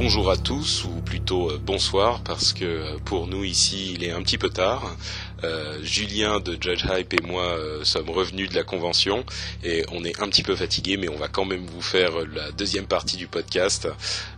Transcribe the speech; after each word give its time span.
bonjour 0.00 0.30
à 0.30 0.36
tous, 0.36 0.84
ou 0.84 1.00
plutôt 1.00 1.50
euh, 1.50 1.58
bonsoir, 1.60 2.22
parce 2.22 2.52
que 2.52 2.64
euh, 2.64 2.98
pour 3.04 3.26
nous 3.26 3.42
ici 3.42 3.94
il 3.94 4.04
est 4.04 4.12
un 4.12 4.22
petit 4.22 4.38
peu 4.38 4.48
tard. 4.48 4.96
Euh, 5.42 5.80
Julien 5.82 6.38
de 6.38 6.56
Judge 6.60 6.84
Hype 6.88 7.14
et 7.14 7.22
moi 7.26 7.58
sommes 7.82 8.08
revenus 8.10 8.48
de 8.48 8.54
la 8.54 8.62
convention 8.62 9.24
et 9.64 9.84
on 9.90 10.04
est 10.04 10.20
un 10.20 10.28
petit 10.28 10.44
peu 10.44 10.54
fatigués, 10.54 10.96
mais 10.96 11.08
on 11.08 11.16
va 11.16 11.26
quand 11.26 11.44
même 11.44 11.66
vous 11.66 11.82
faire 11.82 12.12
la 12.32 12.52
deuxième 12.52 12.86
partie 12.86 13.16
du 13.16 13.26
podcast, 13.26 13.88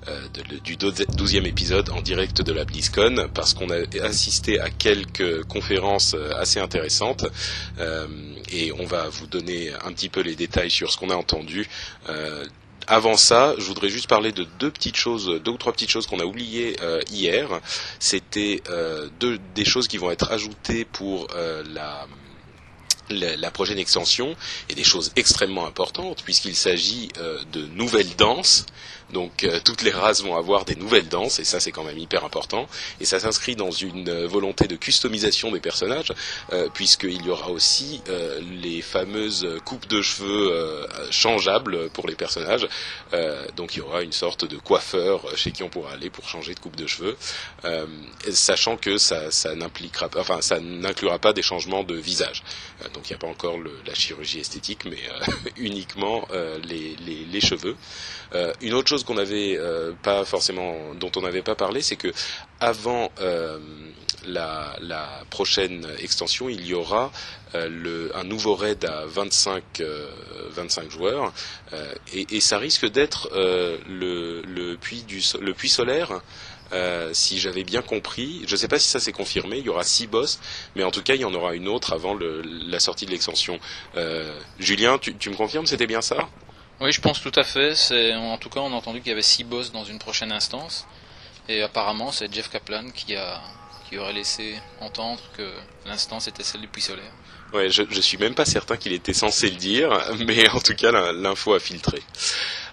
euh, 0.09 0.29
du 0.65 0.79
douzième 0.79 1.45
épisode 1.45 1.91
en 1.91 2.01
direct 2.01 2.41
de 2.41 2.53
la 2.53 2.65
BlizzCon, 2.65 3.29
parce 3.35 3.53
qu'on 3.53 3.69
a 3.69 3.81
assisté 4.03 4.61
à 4.61 4.71
quelques 4.71 5.45
conférences 5.45 6.17
assez 6.39 6.59
intéressantes 6.59 7.27
et 8.51 8.73
on 8.73 8.87
va 8.87 9.11
vous 9.11 9.27
donner 9.27 9.71
un 9.85 9.93
petit 9.93 10.09
peu 10.09 10.23
les 10.23 10.37
détails 10.37 10.71
sur 10.71 10.91
ce 10.91 10.97
qu'on 10.97 11.11
a 11.11 11.17
entendu 11.17 11.69
avant 12.87 13.17
ça, 13.17 13.55
je 13.59 13.65
voudrais 13.65 13.89
juste 13.89 14.09
parler 14.09 14.33
de 14.33 14.45
deux 14.59 14.71
petites 14.71 14.97
choses, 14.97 15.41
deux 15.45 15.53
ou 15.53 15.57
trois 15.57 15.73
petites 15.73 15.91
choses 15.91 16.07
qu'on 16.07 16.19
a 16.21 16.25
oubliées 16.25 16.77
euh, 16.83 17.01
hier. 17.11 17.49
C'était 17.99 18.63
euh, 18.69 19.09
deux 19.21 19.39
des 19.55 19.65
choses 19.65 19.89
qui 19.89 19.99
vont 19.99 20.11
être 20.11 20.31
ajoutées 20.33 20.85
pour 20.85 21.29
euh, 21.35 21.63
la 21.69 22.07
la, 23.13 23.51
prochaine 23.51 23.79
extension 23.79 24.37
et 24.69 24.75
des 24.77 24.85
choses 24.85 25.11
extrêmement 25.17 25.67
importantes 25.67 26.23
puisqu'il 26.23 26.55
s'agit 26.55 27.09
de 27.51 27.67
nouvelles 27.67 28.15
danses 28.15 28.67
donc 29.13 29.45
euh, 29.45 29.61
toutes 29.65 29.83
les 29.83 29.91
races 29.91 30.23
vont 30.23 30.37
avoir 30.37 30.65
des 30.65 30.77
nouvelles 30.77 31.09
danses 31.09 31.39
et 31.39 31.45
ça 31.45 31.61
c'est 31.61 31.73
quand 31.73 31.85
même 31.85 31.99
hyper 31.99 32.25
important. 32.25 32.69
Et 33.01 33.05
ça 33.05 33.21
s'inscrit 33.21 33.57
dans 33.57 33.71
une 33.71 34.09
euh, 34.09 34.27
volonté 34.27 34.67
de 34.67 34.77
customisation 34.77 35.51
des 35.51 35.61
personnages 35.61 36.13
euh, 36.53 36.69
puisqu'il 36.73 37.25
y 37.25 37.31
aura 37.31 37.51
aussi 37.51 38.03
les 38.63 38.83
fameuses 38.83 39.47
coupes 39.65 39.87
de 39.87 40.03
cheveux 40.03 40.87
changeables 41.11 41.91
pour 41.91 42.07
les 42.07 42.15
personnages. 42.15 42.67
donc 43.57 43.75
il 43.75 43.79
y 43.79 43.83
aura 43.83 44.03
une 44.03 44.13
sorte 44.13 44.45
de 44.45 44.57
coiffeur 44.57 45.25
chez 45.37 45.53
qui 45.53 45.63
on 45.63 45.69
pourra 45.69 45.93
aller 45.93 46.11
pour 46.11 46.29
changer 46.29 46.55
de 46.55 46.61
coupe 46.61 46.77
de 46.77 46.87
cheveux, 46.87 47.17
sachant 48.31 48.77
que 48.77 48.99
ça, 48.99 49.31
ça 49.31 49.55
n'impliquera 49.55 50.09
pas, 50.09 50.21
enfin 50.21 50.41
ça 50.41 50.61
n'inclura 50.61 51.19
pas 51.19 51.33
des 51.33 51.43
changements 51.43 51.85
de 51.85 51.95
visage. 51.95 52.43
donc 52.95 53.09
il 53.09 53.13
n'y 53.13 53.17
a 53.17 53.19
pas 53.19 53.29
encore 53.29 53.59
le, 53.59 53.73
la 53.87 53.95
chirurgie 53.95 54.41
esthétique, 54.41 54.85
mais 54.85 55.01
uniquement 55.57 56.27
les, 56.69 56.97
les, 57.07 57.25
les, 57.25 57.41
cheveux. 57.41 57.77
une 58.61 58.75
autre 58.75 58.89
chose 58.89 59.00
qu'on 59.05 59.15
n'avait 59.15 59.57
euh, 59.59 59.93
pas 60.03 60.25
forcément, 60.25 60.95
dont 60.95 61.11
on 61.17 61.23
n'avait 61.23 61.43
pas 61.43 61.55
parlé, 61.55 61.83
c'est 61.83 61.97
que 61.97 62.09
avant 62.61 63.11
euh, 63.21 63.59
la, 64.27 64.77
prochaine 65.31 65.87
extension, 65.99 66.49
il 66.49 66.67
y 66.67 66.75
aura 66.75 67.13
euh, 67.55 68.09
un 68.15 68.25
nouveau 68.25 68.55
raid 68.55 68.85
à 68.85 69.05
25, 69.07 69.83
25 70.51 70.91
joueurs, 70.91 71.33
et, 72.13 72.41
ça 72.41 72.59
risque 72.59 72.87
d'être 72.87 73.31
le, 73.89 74.77
puits 74.77 75.69
solaire. 75.69 76.21
si 77.13 77.39
j'avais 77.39 77.65
bien 77.65 77.83
compris, 77.83 78.43
je 78.47 78.53
ne 78.53 78.57
sais 78.57 78.69
pas 78.69 78.79
si 78.79 78.89
ça 78.89 79.01
s'est 79.01 79.13
confirmé, 79.13 79.59
il 79.59 79.65
y 79.65 79.69
aura 79.69 79.85
six 79.85 80.07
boss, 80.07 80.41
mais 80.77 80.85
en 80.85 80.91
tout 80.91 81.03
cas 81.03 81.15
il 81.15 81.21
y 81.21 81.25
en 81.25 81.35
aura 81.35 81.55
une 81.55 81.69
autre 81.69 81.93
avant 81.93 82.19
la 82.19 82.81
sortie 82.81 83.07
de 83.07 83.11
l'extension. 83.11 83.59
Julien, 84.59 84.99
tu 84.99 85.31
me 85.31 85.37
confirmes, 85.37 85.67
c'était 85.67 85.87
bien 85.87 86.03
ça? 86.03 86.29
Oui, 86.81 86.93
je 86.93 87.01
pense 87.01 87.21
tout 87.21 87.33
à 87.35 87.43
fait. 87.43 87.75
C'est 87.75 88.15
en 88.15 88.39
tout 88.39 88.49
cas, 88.49 88.61
on 88.61 88.73
a 88.73 88.77
entendu 88.77 89.01
qu'il 89.01 89.09
y 89.09 89.13
avait 89.13 89.23
six 89.23 89.45
boss 89.45 89.73
dans 89.73 89.85
une 89.85 89.99
prochaine 89.99 90.33
instance, 90.33 90.87
et 91.49 91.63
apparemment, 91.63 92.13
c'est 92.13 92.33
Jeff 92.33 92.49
Kaplan 92.51 92.91
qui 92.91 93.17
a 93.17 93.41
qui 93.89 93.99
aurait 93.99 94.13
laissé 94.13 94.55
entendre 94.81 95.21
que 95.37 95.53
l'instance 95.85 96.29
était 96.29 96.45
celle 96.45 96.61
du 96.61 96.69
puits 96.69 96.81
solaire. 96.83 97.11
Ouais, 97.53 97.69
je, 97.69 97.83
je 97.91 98.01
suis 98.01 98.19
même 98.19 98.37
pas 98.37 98.45
certain 98.45 98.77
qu'il 98.77 98.93
était 98.93 99.13
censé 99.13 99.51
le 99.51 99.57
dire, 99.57 99.91
mais 100.25 100.49
en 100.49 100.61
tout 100.61 100.75
cas, 100.75 100.93
l'info 101.13 101.55
a 101.55 101.59
filtré. 101.59 102.01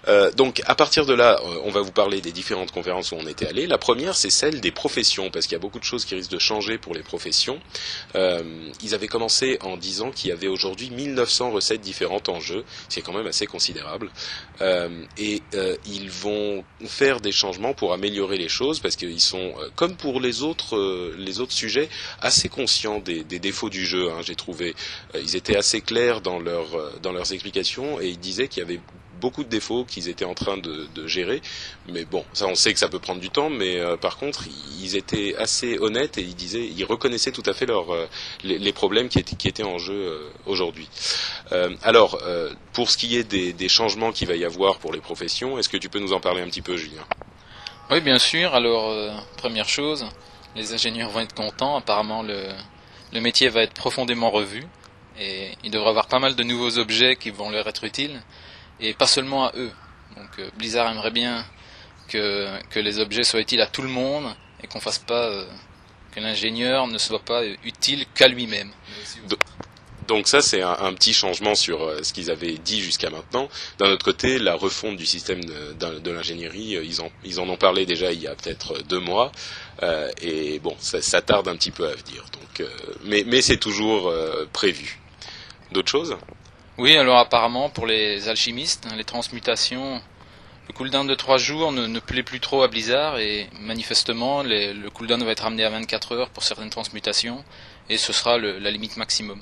Euh, 0.08 0.30
donc 0.32 0.62
à 0.66 0.74
partir 0.74 1.06
de 1.06 1.12
là, 1.12 1.38
euh, 1.44 1.60
on 1.64 1.70
va 1.70 1.80
vous 1.80 1.92
parler 1.92 2.20
des 2.20 2.32
différentes 2.32 2.72
conférences 2.72 3.12
où 3.12 3.16
on 3.16 3.26
était 3.26 3.46
allé. 3.46 3.66
La 3.66 3.78
première, 3.78 4.16
c'est 4.16 4.30
celle 4.30 4.60
des 4.60 4.70
professions, 4.70 5.30
parce 5.30 5.46
qu'il 5.46 5.52
y 5.52 5.56
a 5.56 5.60
beaucoup 5.60 5.78
de 5.78 5.84
choses 5.84 6.04
qui 6.04 6.14
risquent 6.14 6.30
de 6.30 6.38
changer 6.38 6.78
pour 6.78 6.94
les 6.94 7.02
professions. 7.02 7.60
Euh, 8.14 8.42
ils 8.82 8.94
avaient 8.94 9.08
commencé 9.08 9.58
en 9.62 9.76
disant 9.76 10.10
qu'il 10.10 10.30
y 10.30 10.32
avait 10.32 10.48
aujourd'hui 10.48 10.90
1900 10.90 11.50
recettes 11.50 11.80
différentes 11.80 12.28
en 12.28 12.40
jeu, 12.40 12.64
c'est 12.88 13.02
quand 13.02 13.12
même 13.12 13.26
assez 13.26 13.46
considérable. 13.46 14.10
et 15.18 15.42
ils 15.86 16.10
vont 16.10 16.64
faire 16.86 17.20
des 17.20 17.32
changements 17.32 17.74
pour 17.74 17.92
améliorer 17.92 18.36
les 18.36 18.48
choses, 18.48 18.80
parce 18.80 18.96
qu'ils 18.96 19.20
sont, 19.20 19.54
comme 19.76 19.96
pour 19.96 20.20
les 20.20 20.42
autres, 20.42 20.76
les 21.16 21.40
autres 21.40 21.52
sujets, 21.52 21.88
assez 22.20 22.48
conscients 22.48 22.98
des, 22.98 23.24
défauts 23.24 23.70
du 23.70 23.84
jeu. 23.84 24.10
Hein, 24.10 24.20
J'ai 24.22 24.34
trouvé, 24.34 24.74
ils 25.14 25.36
étaient 25.36 25.56
assez 25.56 25.80
clairs 25.80 26.20
dans, 26.20 26.38
leur, 26.38 26.66
dans 27.00 27.12
leurs 27.12 27.32
explications 27.32 28.00
et 28.00 28.08
ils 28.08 28.18
disaient 28.18 28.48
qu'il 28.48 28.62
y 28.62 28.66
avait 28.66 28.80
beaucoup 29.20 29.44
de 29.44 29.48
défauts 29.48 29.84
qu'ils 29.84 30.08
étaient 30.08 30.24
en 30.24 30.34
train 30.34 30.56
de, 30.56 30.88
gérer. 31.06 31.40
Mais 31.88 32.04
bon, 32.04 32.24
ça 32.32 32.46
on 32.46 32.54
sait 32.54 32.72
que 32.72 32.78
ça 32.78 32.88
peut 32.88 32.98
prendre 32.98 33.20
du 33.20 33.30
temps, 33.30 33.50
mais 33.50 33.78
euh, 33.78 33.96
par 33.96 34.16
contre 34.16 34.44
ils 34.80 34.96
étaient 34.96 35.34
assez 35.36 35.78
honnêtes 35.78 36.18
et 36.18 36.22
ils 36.22 36.34
disaient, 36.34 36.66
ils 36.66 36.84
reconnaissaient 36.84 37.32
tout 37.32 37.42
à 37.46 37.52
fait 37.52 37.66
leur, 37.66 37.92
euh, 37.92 38.06
les, 38.44 38.72
problèmes 38.72 39.08
qui 39.08 39.18
étaient, 39.18 39.62
en 39.62 39.78
jeu 39.78 39.94
euh, 39.94 40.30
aujourd'hui. 40.46 40.88
alors, 41.82 42.20
pour 42.72 42.90
ce 42.90 42.96
qui 42.96 43.16
est 43.16 43.24
des, 43.24 43.68
changements 43.68 44.12
qu'il 44.12 44.28
va 44.28 44.36
y 44.36 44.44
avoir 44.44 44.78
pour 44.78 44.92
les 44.92 45.00
professions, 45.00 45.58
est-ce 45.58 45.68
que 45.68 45.76
tu 45.76 45.88
peux 45.88 45.98
nous 45.98 46.12
en 46.12 46.20
parler 46.20 46.42
un 46.42 46.46
petit 46.46 46.62
peu, 46.62 46.76
Julien? 46.76 47.04
Oui, 47.90 48.00
bien 48.00 48.18
sûr. 48.18 48.54
Alors, 48.54 48.94
première 49.36 49.68
chose, 49.68 50.06
les 50.56 50.72
ingénieurs 50.72 51.10
vont 51.10 51.20
être 51.20 51.34
contents. 51.34 51.76
Apparemment, 51.76 52.22
le, 52.22 52.48
le 53.12 53.20
métier 53.20 53.48
va 53.48 53.62
être 53.62 53.74
profondément 53.74 54.30
revu 54.30 54.64
et 55.18 55.52
il 55.64 55.70
devrait 55.70 55.90
avoir 55.90 56.06
pas 56.06 56.18
mal 56.18 56.36
de 56.36 56.42
nouveaux 56.42 56.78
objets 56.78 57.16
qui 57.16 57.30
vont 57.30 57.50
leur 57.50 57.66
être 57.66 57.84
utiles 57.84 58.20
et 58.80 58.94
pas 58.94 59.06
seulement 59.06 59.46
à 59.46 59.52
eux. 59.56 59.70
Donc 60.16 60.30
euh, 60.38 60.48
Blizzard 60.56 60.90
aimerait 60.90 61.10
bien 61.10 61.44
que, 62.08 62.46
que 62.70 62.80
les 62.80 62.98
objets 62.98 63.24
soient 63.24 63.40
utiles 63.40 63.60
à 63.60 63.66
tout 63.66 63.82
le 63.82 63.88
monde 63.88 64.34
et 64.62 64.66
qu'on 64.66 64.80
fasse 64.80 64.98
pas 64.98 65.26
euh, 65.26 65.46
que 66.12 66.20
l'ingénieur 66.20 66.86
ne 66.86 66.98
soit 66.98 67.22
pas 67.22 67.44
utile 67.64 68.06
qu'à 68.14 68.28
lui-même. 68.28 68.70
Donc 70.08 70.26
ça, 70.26 70.40
c'est 70.40 70.62
un, 70.62 70.94
petit 70.94 71.12
changement 71.12 71.54
sur 71.54 71.82
euh, 71.82 72.02
ce 72.02 72.14
qu'ils 72.14 72.30
avaient 72.30 72.56
dit 72.56 72.80
jusqu'à 72.80 73.10
maintenant. 73.10 73.50
D'un 73.78 73.90
autre 73.90 74.04
côté, 74.04 74.38
la 74.38 74.54
refonte 74.54 74.96
du 74.96 75.04
système 75.04 75.44
de, 75.44 76.10
l'ingénierie, 76.10 76.78
ils 76.82 77.02
en, 77.02 77.10
ils 77.24 77.40
en 77.40 77.48
ont 77.50 77.58
parlé 77.58 77.84
déjà 77.84 78.10
il 78.10 78.22
y 78.22 78.26
a 78.26 78.34
peut-être 78.34 78.82
deux 78.84 79.00
mois, 79.00 79.30
euh, 79.82 80.10
et 80.22 80.60
bon, 80.60 80.74
ça, 80.80 81.02
ça, 81.02 81.20
tarde 81.20 81.46
un 81.48 81.56
petit 81.56 81.70
peu 81.70 81.86
à 81.86 81.92
venir. 81.94 82.24
Donc, 82.32 82.66
mais, 83.04 83.22
mais 83.26 83.42
c'est 83.42 83.58
toujours 83.58 84.10
prévu. 84.54 84.98
D'autres 85.72 85.90
choses? 85.90 86.16
Oui, 86.78 86.96
alors 86.96 87.18
apparemment 87.18 87.70
pour 87.70 87.86
les 87.86 88.28
alchimistes, 88.28 88.86
hein, 88.90 88.96
les 88.96 89.04
transmutations, 89.04 90.00
le 90.68 90.74
cooldown 90.74 91.06
de 91.06 91.14
3 91.14 91.38
jours 91.38 91.72
ne, 91.72 91.98
plaît 91.98 92.22
plus 92.22 92.40
trop 92.40 92.62
à 92.62 92.68
Blizzard 92.68 93.18
et 93.18 93.48
manifestement 93.60 94.42
le 94.42 94.88
cooldown 94.90 95.22
va 95.24 95.32
être 95.32 95.40
ramené 95.40 95.64
à 95.64 95.70
24 95.70 96.12
heures 96.12 96.30
pour 96.30 96.42
certaines 96.42 96.70
transmutations 96.70 97.44
et 97.88 97.96
ce 97.98 98.12
sera 98.12 98.38
la 98.38 98.70
limite 98.70 98.96
maximum 98.96 99.40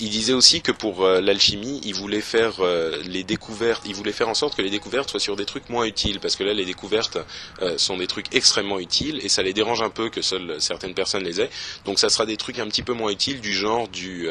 il 0.00 0.10
disait 0.10 0.32
aussi 0.32 0.60
que 0.60 0.70
pour 0.70 1.04
euh, 1.04 1.20
l'alchimie, 1.20 1.80
il 1.84 1.94
voulait 1.94 2.20
faire 2.20 2.60
euh, 2.60 3.02
les 3.04 3.24
découvertes, 3.24 3.82
il 3.84 3.94
voulait 3.94 4.12
faire 4.12 4.28
en 4.28 4.34
sorte 4.34 4.56
que 4.56 4.62
les 4.62 4.70
découvertes 4.70 5.10
soient 5.10 5.18
sur 5.18 5.34
des 5.34 5.44
trucs 5.44 5.68
moins 5.70 5.84
utiles, 5.84 6.20
parce 6.20 6.36
que 6.36 6.44
là, 6.44 6.54
les 6.54 6.64
découvertes 6.64 7.18
euh, 7.62 7.76
sont 7.78 7.96
des 7.96 8.06
trucs 8.06 8.32
extrêmement 8.34 8.78
utiles 8.78 9.18
et 9.22 9.28
ça 9.28 9.42
les 9.42 9.52
dérange 9.52 9.82
un 9.82 9.90
peu 9.90 10.08
que 10.08 10.22
seules 10.22 10.60
certaines 10.60 10.94
personnes 10.94 11.24
les 11.24 11.40
aient. 11.40 11.50
Donc, 11.84 11.98
ça 11.98 12.10
sera 12.10 12.26
des 12.26 12.36
trucs 12.36 12.60
un 12.60 12.68
petit 12.68 12.82
peu 12.82 12.92
moins 12.92 13.10
utiles, 13.10 13.40
du 13.40 13.52
genre 13.52 13.88
du, 13.88 14.28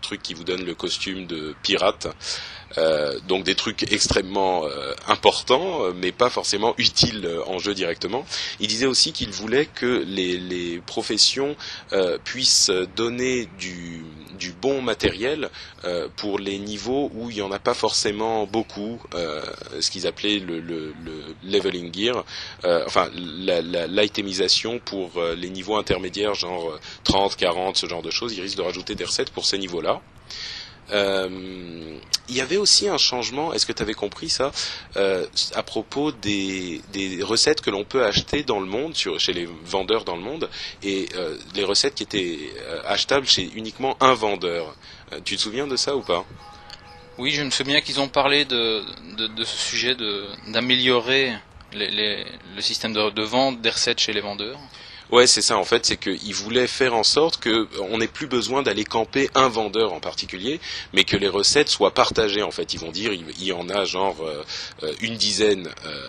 truc 0.00 0.22
qui 0.22 0.32
vous 0.32 0.44
donne 0.44 0.64
le 0.64 0.74
costume 0.74 1.26
de 1.26 1.54
pirate. 1.62 2.06
donc 3.28 3.44
des 3.44 3.54
trucs 3.54 3.92
extrêmement 3.92 4.64
importants, 5.08 5.92
mais 5.94 6.12
pas 6.12 6.30
forcément 6.30 6.74
utiles 6.78 7.28
en 7.46 7.58
jeu 7.58 7.74
directement. 7.74 8.24
Il 8.60 8.68
disait 8.68 8.86
aussi 8.86 9.12
qu'il 9.12 9.30
voulait 9.30 9.66
que 9.66 10.04
les, 10.06 10.38
les 10.38 10.78
professions 10.78 11.56
puissent 12.24 12.70
donner 12.96 13.48
du, 13.58 14.04
du 14.38 14.52
bon 14.52 14.80
matériel 14.80 15.09
euh, 15.84 16.08
pour 16.16 16.38
les 16.38 16.58
niveaux 16.58 17.10
où 17.14 17.30
il 17.30 17.36
n'y 17.36 17.42
en 17.42 17.52
a 17.52 17.58
pas 17.58 17.74
forcément 17.74 18.46
beaucoup, 18.46 19.00
euh, 19.14 19.42
ce 19.80 19.90
qu'ils 19.90 20.06
appelaient 20.06 20.38
le, 20.38 20.60
le, 20.60 20.94
leveling 21.44 21.92
gear, 21.94 22.24
euh, 22.64 22.84
enfin 22.86 23.08
l'itemisation 23.14 24.78
pour 24.78 25.10
les 25.36 25.50
niveaux 25.50 25.76
intermédiaires, 25.76 26.34
genre 26.34 26.78
30, 27.04 27.36
40, 27.36 27.76
ce 27.76 27.86
genre 27.86 28.02
de 28.02 28.10
choses. 28.10 28.34
Ils 28.36 28.42
risquent 28.42 28.58
de 28.58 28.62
rajouter 28.62 28.94
des 28.94 29.04
recettes 29.04 29.30
pour 29.30 29.46
ces 29.46 29.58
niveaux-là. 29.58 30.00
Euh, 30.92 31.28
il 32.28 32.36
y 32.36 32.40
avait 32.40 32.56
aussi 32.58 32.88
un 32.88 32.98
changement, 32.98 33.52
est-ce 33.52 33.66
que 33.66 33.72
tu 33.72 33.82
avais 33.82 33.94
compris 33.94 34.28
ça, 34.28 34.52
euh, 34.96 35.26
à 35.54 35.64
propos 35.64 36.12
des, 36.12 36.80
des 36.92 37.22
recettes 37.22 37.60
que 37.60 37.70
l'on 37.70 37.84
peut 37.84 38.04
acheter 38.04 38.44
dans 38.44 38.60
le 38.60 38.66
monde, 38.66 38.94
chez 38.94 39.32
les 39.32 39.48
vendeurs 39.64 40.04
dans 40.04 40.14
le 40.14 40.22
monde, 40.22 40.48
et 40.82 41.08
euh, 41.16 41.36
les 41.56 41.64
recettes 41.64 41.96
qui 41.96 42.04
étaient 42.04 42.38
achetables 42.86 43.26
chez 43.26 43.50
uniquement 43.54 43.96
un 44.00 44.14
vendeur. 44.14 44.74
tu 45.24 45.36
te 45.36 45.40
souviens 45.40 45.66
de 45.66 45.76
ça 45.76 45.96
ou 45.96 46.02
pas? 46.02 46.24
Oui, 47.18 47.32
je 47.32 47.42
me 47.42 47.50
souviens 47.50 47.80
qu'ils 47.80 48.00
ont 48.00 48.08
parlé 48.08 48.44
de, 48.44 48.82
de, 49.16 49.26
de, 49.26 49.44
ce 49.44 49.56
sujet 49.56 49.96
d'améliorer 50.48 51.34
le 51.72 52.60
système 52.60 52.92
de, 52.92 53.10
de 53.10 53.22
vente 53.22 53.60
des 53.60 53.70
recettes 53.70 53.98
chez 54.00 54.12
les 54.12 54.20
vendeurs. 54.20 54.58
Ouais, 55.12 55.26
c'est 55.26 55.42
ça 55.42 55.58
en 55.58 55.64
fait, 55.64 55.86
c'est 55.86 55.96
qu'ils 55.96 56.34
voulaient 56.34 56.68
faire 56.68 56.94
en 56.94 57.02
sorte 57.02 57.38
que 57.38 57.66
on 57.90 57.98
n'ait 57.98 58.06
plus 58.06 58.28
besoin 58.28 58.62
d'aller 58.62 58.84
camper 58.84 59.28
un 59.34 59.48
vendeur 59.48 59.92
en 59.92 59.98
particulier, 59.98 60.60
mais 60.92 61.02
que 61.02 61.16
les 61.16 61.26
recettes 61.26 61.68
soient 61.68 61.92
partagées 61.92 62.42
en 62.42 62.52
fait. 62.52 62.74
Ils 62.74 62.78
vont 62.78 62.92
dire 62.92 63.12
il 63.12 63.44
y 63.44 63.52
en 63.52 63.68
a 63.70 63.84
genre 63.84 64.18
euh, 64.22 64.92
une 65.00 65.16
dizaine 65.16 65.68
euh, 65.84 66.06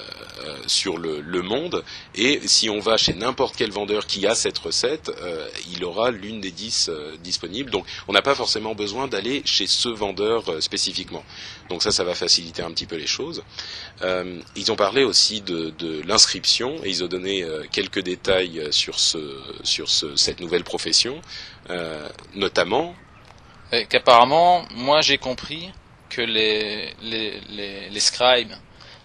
sur 0.67 0.99
le, 0.99 1.19
le, 1.19 1.41
monde, 1.41 1.83
et 2.13 2.41
si 2.45 2.69
on 2.69 2.79
va 2.79 2.97
chez 2.97 3.13
n'importe 3.13 3.55
quel 3.55 3.71
vendeur 3.71 4.05
qui 4.05 4.27
a 4.27 4.35
cette 4.35 4.59
recette, 4.59 5.11
euh, 5.21 5.47
il 5.73 5.83
aura 5.83 6.11
l'une 6.11 6.39
des 6.39 6.51
dix 6.51 6.91
disponibles. 7.23 7.71
Donc 7.71 7.87
on 8.07 8.13
n'a 8.13 8.21
pas 8.21 8.35
forcément 8.35 8.75
besoin 8.75 9.07
d'aller 9.07 9.41
chez 9.45 9.65
ce 9.65 9.89
vendeur 9.89 10.61
spécifiquement. 10.61 11.23
Donc 11.71 11.81
ça, 11.83 11.91
ça 11.91 12.03
va 12.03 12.15
faciliter 12.15 12.61
un 12.61 12.71
petit 12.71 12.85
peu 12.85 12.97
les 12.97 13.07
choses. 13.07 13.43
ils 14.55 14.71
ont 14.73 14.75
parlé 14.75 15.05
aussi 15.05 15.39
de, 15.39 16.01
l'inscription 16.05 16.75
et 16.83 16.89
ils 16.89 17.01
ont 17.03 17.07
donné 17.07 17.45
quelques 17.71 18.01
détails 18.01 18.67
sur 18.71 18.99
ce, 18.99 19.17
sur 19.63 19.89
ce, 19.89 20.17
cette 20.17 20.41
nouvelle 20.41 20.65
profession, 20.65 21.21
notamment 22.35 22.93
qu'apparemment, 23.89 24.65
moi 24.75 25.01
j'ai 25.01 25.17
compris 25.17 25.71
que 26.09 26.21
les, 26.21 26.93
les, 27.01 27.99
scribes 27.99 28.51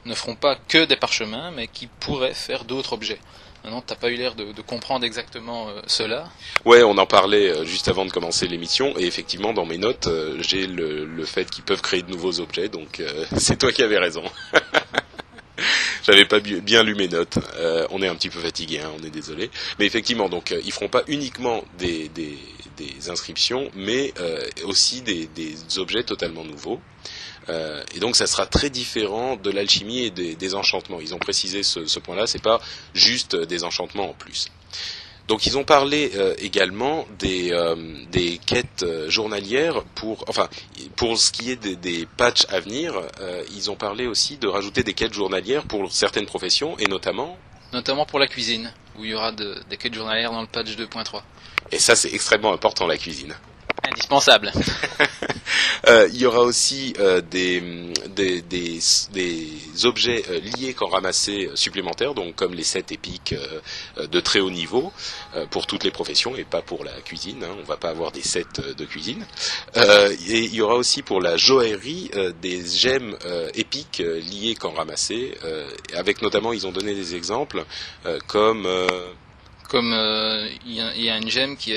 ne 0.04 0.14
feront 0.14 0.34
pas 0.34 0.56
que 0.56 0.84
des 0.84 0.96
parchemins, 0.96 1.50
mais 1.52 1.68
qui 1.68 1.86
pourraient 1.86 2.34
faire 2.34 2.64
d'autres 2.64 2.92
objets. 2.92 3.20
Maintenant, 3.66 3.82
t'as 3.84 3.96
pas 3.96 4.10
eu 4.10 4.14
l'air 4.14 4.36
de, 4.36 4.62
comprendre 4.62 5.04
exactement 5.04 5.68
euh, 5.68 5.80
cela. 5.88 6.30
Ouais, 6.64 6.84
on 6.84 6.96
en 6.98 7.06
parlait 7.06 7.50
euh, 7.50 7.64
juste 7.64 7.88
avant 7.88 8.06
de 8.06 8.12
commencer 8.12 8.46
l'émission, 8.46 8.96
et 8.96 9.06
effectivement, 9.06 9.52
dans 9.52 9.66
mes 9.66 9.76
notes, 9.76 10.06
euh, 10.06 10.40
j'ai 10.40 10.68
le, 10.68 11.24
fait 11.24 11.50
qu'ils 11.50 11.64
peuvent 11.64 11.82
créer 11.82 12.02
de 12.02 12.10
nouveaux 12.12 12.38
objets, 12.38 12.68
donc 12.68 13.02
c'est 13.36 13.58
toi 13.58 13.72
qui 13.72 13.82
avais 13.82 13.98
raison. 13.98 14.22
J'avais 16.04 16.26
pas 16.26 16.38
bien 16.38 16.84
lu 16.84 16.94
mes 16.94 17.08
notes. 17.08 17.38
on 17.90 18.00
est 18.00 18.06
un 18.06 18.14
petit 18.14 18.30
peu 18.30 18.38
fatigué, 18.38 18.78
hein, 18.78 18.92
on 19.00 19.04
est 19.04 19.10
désolé. 19.10 19.50
Mais 19.80 19.86
effectivement, 19.86 20.28
donc 20.28 20.54
ils 20.64 20.70
feront 20.70 20.88
pas 20.88 21.02
uniquement 21.08 21.64
des, 21.76 22.08
inscriptions, 23.08 23.68
mais 23.74 24.14
aussi 24.64 25.02
des, 25.02 25.28
objets 25.78 26.04
totalement 26.04 26.44
nouveaux. 26.44 26.80
Euh, 27.48 27.82
et 27.94 28.00
donc 28.00 28.16
ça 28.16 28.26
sera 28.26 28.46
très 28.46 28.70
différent 28.70 29.36
de 29.36 29.50
l'alchimie 29.50 30.04
et 30.04 30.10
des, 30.10 30.54
enchantements. 30.54 31.00
Ils 31.00 31.14
ont 31.14 31.18
précisé 31.18 31.62
ce, 31.62 31.98
point-là, 31.98 32.26
c'est 32.26 32.42
pas 32.42 32.60
juste 32.94 33.36
des 33.36 33.64
enchantements 33.64 34.10
en 34.10 34.14
plus. 34.14 34.46
Donc 35.28 35.46
ils 35.46 35.58
ont 35.58 35.64
parlé 35.64 36.12
euh, 36.14 36.34
également 36.38 37.06
des, 37.18 37.52
des 38.12 38.38
quêtes 38.38 38.84
journalières 39.08 39.82
pour, 39.94 40.24
enfin, 40.28 40.48
pour 40.94 41.18
ce 41.18 41.32
qui 41.32 41.50
est 41.50 41.56
des, 41.56 41.76
des 41.76 42.06
patchs 42.16 42.46
à 42.48 42.60
venir, 42.60 42.94
ils 43.54 43.70
ont 43.70 43.76
parlé 43.76 44.06
aussi 44.06 44.36
de 44.36 44.46
rajouter 44.46 44.82
des 44.82 44.94
quêtes 44.94 45.14
journalières 45.14 45.64
pour 45.64 45.90
certaines 45.92 46.26
professions 46.26 46.76
et 46.78 46.86
notamment. 46.86 47.36
Notamment 47.72 48.06
pour 48.06 48.20
la 48.20 48.28
cuisine, 48.28 48.72
où 48.96 49.04
il 49.04 49.10
y 49.10 49.14
aura 49.14 49.32
des 49.32 49.76
quêtes 49.76 49.94
journalières 49.94 50.30
dans 50.30 50.42
le 50.42 50.46
patch 50.46 50.76
2.3. 50.76 51.22
Et 51.72 51.78
ça, 51.78 51.96
c'est 51.96 52.12
extrêmement 52.12 52.52
important, 52.52 52.86
la 52.86 52.96
cuisine. 52.96 53.34
Indispensable. 53.82 54.52
euh, 55.88 56.08
il 56.12 56.20
y 56.20 56.26
aura 56.26 56.40
aussi 56.42 56.94
euh, 56.98 57.20
des, 57.20 57.62
des, 58.14 58.42
des, 58.42 58.78
des, 59.12 59.48
objets 59.84 60.22
euh, 60.30 60.40
liés 60.40 60.74
qu'en 60.74 60.88
ramasser 60.88 61.46
euh, 61.46 61.56
supplémentaires, 61.56 62.14
donc 62.14 62.34
comme 62.34 62.54
les 62.54 62.64
sets 62.64 62.86
épiques 62.90 63.34
euh, 63.98 64.06
de 64.06 64.20
très 64.20 64.40
haut 64.40 64.50
niveau 64.50 64.92
pour 65.50 65.66
toutes 65.66 65.84
les 65.84 65.90
professions 65.90 66.36
et 66.36 66.44
pas 66.44 66.62
pour 66.62 66.84
la 66.84 66.92
cuisine. 67.02 67.42
Hein, 67.44 67.56
on 67.60 67.64
va 67.64 67.76
pas 67.76 67.90
avoir 67.90 68.12
des 68.12 68.22
sets 68.22 68.44
de 68.76 68.84
cuisine. 68.84 69.24
et 69.76 70.38
il 70.40 70.54
y 70.54 70.60
aura 70.60 70.74
aussi 70.76 71.02
pour 71.02 71.20
la 71.20 71.36
joaillerie 71.36 72.10
des 72.40 72.64
gemmes 72.66 73.16
épiques 73.54 73.98
liées 73.98 74.54
qu'en 74.54 74.72
ramasser, 74.72 75.34
avec 75.94 76.22
notamment, 76.22 76.52
ils 76.52 76.66
ont 76.66 76.72
donné 76.72 76.94
des 76.94 77.14
exemples 77.14 77.64
comme 78.26 78.66
comme 79.68 79.92
euh, 79.92 80.48
il 80.64 80.74
y, 80.74 81.10
a 81.10 81.16
une 81.16 81.30
gemme 81.30 81.56
qui 81.56 81.74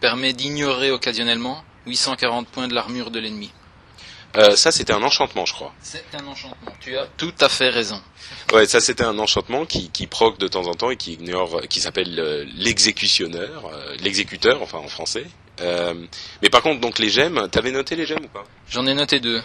permet 0.00 0.32
d'ignorer 0.32 0.90
occasionnellement 0.90 1.62
840 1.86 2.48
points 2.48 2.68
de 2.68 2.74
l'armure 2.74 3.10
de 3.10 3.18
l'ennemi. 3.18 3.50
Euh, 4.36 4.54
ça, 4.54 4.70
c'était 4.70 4.92
un 4.92 5.02
enchantement, 5.02 5.46
je 5.46 5.54
crois. 5.54 5.72
C'est 5.80 6.04
un 6.14 6.26
enchantement. 6.26 6.72
Tu 6.80 6.96
as 6.96 7.06
tout 7.16 7.32
à 7.40 7.48
fait 7.48 7.70
raison. 7.70 8.02
Ouais, 8.52 8.66
ça, 8.66 8.80
c'était 8.80 9.04
un 9.04 9.18
enchantement 9.18 9.64
qui, 9.64 9.88
qui 9.90 10.06
proc 10.06 10.38
de 10.38 10.48
temps 10.48 10.66
en 10.66 10.74
temps 10.74 10.90
et 10.90 10.96
qui 10.96 11.14
ignore, 11.14 11.62
qui 11.70 11.80
s'appelle 11.80 12.18
euh, 12.18 12.44
l'exécutionneur, 12.54 13.70
l'exécuteur, 14.02 14.60
enfin 14.62 14.78
en 14.78 14.88
français. 14.88 15.24
mais 15.60 16.50
par 16.50 16.62
contre, 16.62 16.80
donc 16.80 16.98
les 16.98 17.08
gemmes, 17.08 17.48
t'avais 17.50 17.70
noté 17.72 17.96
les 17.96 18.04
gemmes 18.04 18.24
ou 18.24 18.28
pas? 18.28 18.44
J'en 18.68 18.86
ai 18.86 18.94
noté 18.94 19.20
deux. 19.20 19.42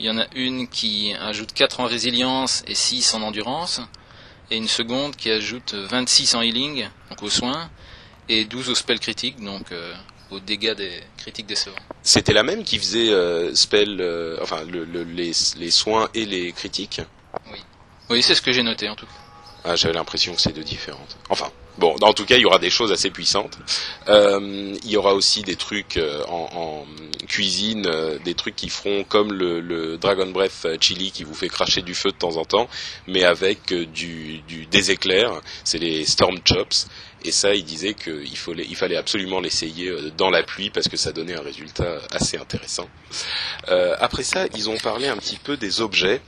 Il 0.00 0.06
y 0.06 0.10
en 0.10 0.18
a 0.18 0.26
une 0.34 0.66
qui 0.66 1.14
ajoute 1.14 1.52
4 1.52 1.80
en 1.80 1.84
résilience 1.84 2.64
et 2.66 2.74
6 2.74 3.14
en 3.14 3.22
endurance 3.22 3.80
et 4.52 4.56
une 4.56 4.68
seconde 4.68 5.16
qui 5.16 5.30
ajoute 5.30 5.74
26 5.74 6.34
en 6.34 6.42
healing, 6.42 6.88
donc 7.08 7.22
aux 7.22 7.30
soins, 7.30 7.70
et 8.28 8.44
12 8.44 8.68
au 8.68 8.74
spell 8.74 9.00
critique, 9.00 9.40
donc 9.42 9.72
euh, 9.72 9.94
aux 10.32 10.40
dégâts 10.40 10.74
des 10.74 11.00
critiques 11.18 11.46
décevants. 11.46 11.76
C'était 12.02 12.32
la 12.32 12.42
même 12.42 12.64
qui 12.64 12.78
faisait 12.78 13.10
euh, 13.10 13.54
spell, 13.54 14.00
euh, 14.00 14.38
enfin 14.42 14.64
le, 14.64 14.84
les, 14.84 15.32
les, 15.58 15.70
soins 15.70 16.08
et 16.14 16.24
les 16.24 16.52
critiques 16.52 17.00
Oui. 17.50 17.58
Oui, 18.10 18.22
c'est 18.22 18.34
ce 18.34 18.42
que 18.42 18.52
j'ai 18.52 18.62
noté 18.62 18.88
en 18.88 18.96
tout 18.96 19.06
cas. 19.06 19.12
Ah, 19.64 19.76
j'avais 19.76 19.94
l'impression 19.94 20.34
que 20.34 20.40
c'est 20.40 20.52
deux 20.52 20.64
différentes. 20.64 21.16
Enfin, 21.28 21.48
bon, 21.78 21.94
en 22.02 22.12
tout 22.12 22.24
cas, 22.24 22.34
il 22.34 22.40
y 22.40 22.44
aura 22.44 22.58
des 22.58 22.68
choses 22.68 22.90
assez 22.90 23.10
puissantes. 23.10 23.56
Euh, 24.08 24.74
il 24.82 24.90
y 24.90 24.96
aura 24.96 25.14
aussi 25.14 25.42
des 25.42 25.54
trucs 25.54 26.00
en, 26.28 26.48
en, 26.52 26.86
cuisine, 27.28 27.88
des 28.24 28.34
trucs 28.34 28.56
qui 28.56 28.68
feront 28.68 29.04
comme 29.04 29.32
le, 29.32 29.60
le, 29.60 29.98
Dragon 29.98 30.26
Breath 30.26 30.66
Chili 30.80 31.12
qui 31.12 31.22
vous 31.22 31.32
fait 31.32 31.48
cracher 31.48 31.80
du 31.80 31.94
feu 31.94 32.10
de 32.10 32.16
temps 32.16 32.38
en 32.38 32.44
temps, 32.44 32.68
mais 33.06 33.22
avec 33.22 33.72
du, 33.72 34.38
du, 34.48 34.66
des 34.66 34.90
éclairs. 34.90 35.40
C'est 35.62 35.78
les 35.78 36.04
Storm 36.04 36.38
Chops. 36.44 36.88
Et 37.24 37.30
ça, 37.30 37.54
il 37.54 37.64
disait 37.64 37.94
qu'il 37.94 38.36
fallait, 38.36 38.64
fallait 38.74 38.96
absolument 38.96 39.40
l'essayer 39.40 39.94
dans 40.16 40.30
la 40.30 40.42
pluie 40.42 40.70
parce 40.70 40.88
que 40.88 40.96
ça 40.96 41.12
donnait 41.12 41.34
un 41.34 41.42
résultat 41.42 41.98
assez 42.10 42.36
intéressant. 42.36 42.88
Euh, 43.68 43.94
après 44.00 44.22
ça, 44.22 44.46
ils 44.56 44.68
ont 44.68 44.78
parlé 44.78 45.08
un 45.08 45.16
petit 45.16 45.36
peu 45.36 45.56
des 45.56 45.80
objets. 45.80 46.20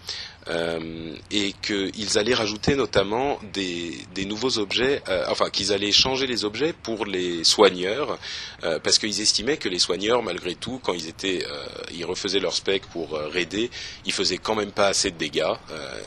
Euh, 0.48 1.16
et 1.30 1.54
qu'ils 1.62 2.18
allaient 2.18 2.34
rajouter 2.34 2.74
notamment 2.74 3.38
des, 3.54 3.96
des 4.14 4.26
nouveaux 4.26 4.58
objets, 4.58 5.02
euh, 5.08 5.24
enfin 5.30 5.48
qu'ils 5.48 5.72
allaient 5.72 5.92
changer 5.92 6.26
les 6.26 6.44
objets 6.44 6.74
pour 6.74 7.06
les 7.06 7.44
soigneurs, 7.44 8.18
euh, 8.62 8.78
parce 8.78 8.98
qu'ils 8.98 9.22
estimaient 9.22 9.56
que 9.56 9.70
les 9.70 9.78
soigneurs, 9.78 10.22
malgré 10.22 10.54
tout, 10.54 10.80
quand 10.82 10.92
ils 10.92 11.08
étaient, 11.08 11.46
ils 11.94 12.04
refaisaient 12.04 12.40
leur 12.40 12.52
spec 12.52 12.82
pour 12.92 13.12
raider, 13.12 13.70
ils 14.04 14.12
faisaient 14.12 14.36
quand 14.36 14.54
même 14.54 14.72
pas 14.72 14.88
assez 14.88 15.10
de 15.10 15.16
dégâts, 15.16 15.54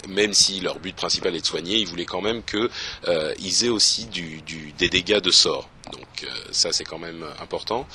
même 0.08 0.34
si 0.34 0.60
leur 0.60 0.80
but 0.80 0.96
principal 0.96 1.36
est 1.36 1.42
de 1.42 1.46
soigner, 1.46 1.78
ils 1.78 1.88
voulaient 1.88 2.06
quand 2.06 2.22
même 2.22 2.44
que 2.44 2.70
ils 3.40 3.66
aient 3.66 3.70
aussi 3.70 4.06
du, 4.06 4.42
du, 4.42 4.74
des 4.78 4.90
dégâts 4.90 5.22
de 5.22 5.32
sort. 5.32 5.70
Donc 5.92 6.28
ça 6.52 6.72
c'est 6.72 6.84
quand 6.84 7.00
même 7.00 7.26
important. 7.42 7.88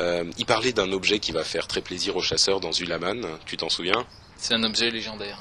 il 0.00 0.46
parlait 0.46 0.72
d'un 0.72 0.92
objet 0.92 1.18
qui 1.18 1.32
va 1.32 1.44
faire 1.44 1.66
très 1.66 1.80
plaisir 1.80 2.16
aux 2.16 2.22
chasseurs 2.22 2.60
dans 2.60 2.72
Zulaman, 2.72 3.26
tu 3.46 3.56
t'en 3.56 3.68
souviens? 3.70 4.06
C'est 4.36 4.54
un 4.54 4.64
objet 4.64 4.90
légendaire. 4.90 5.38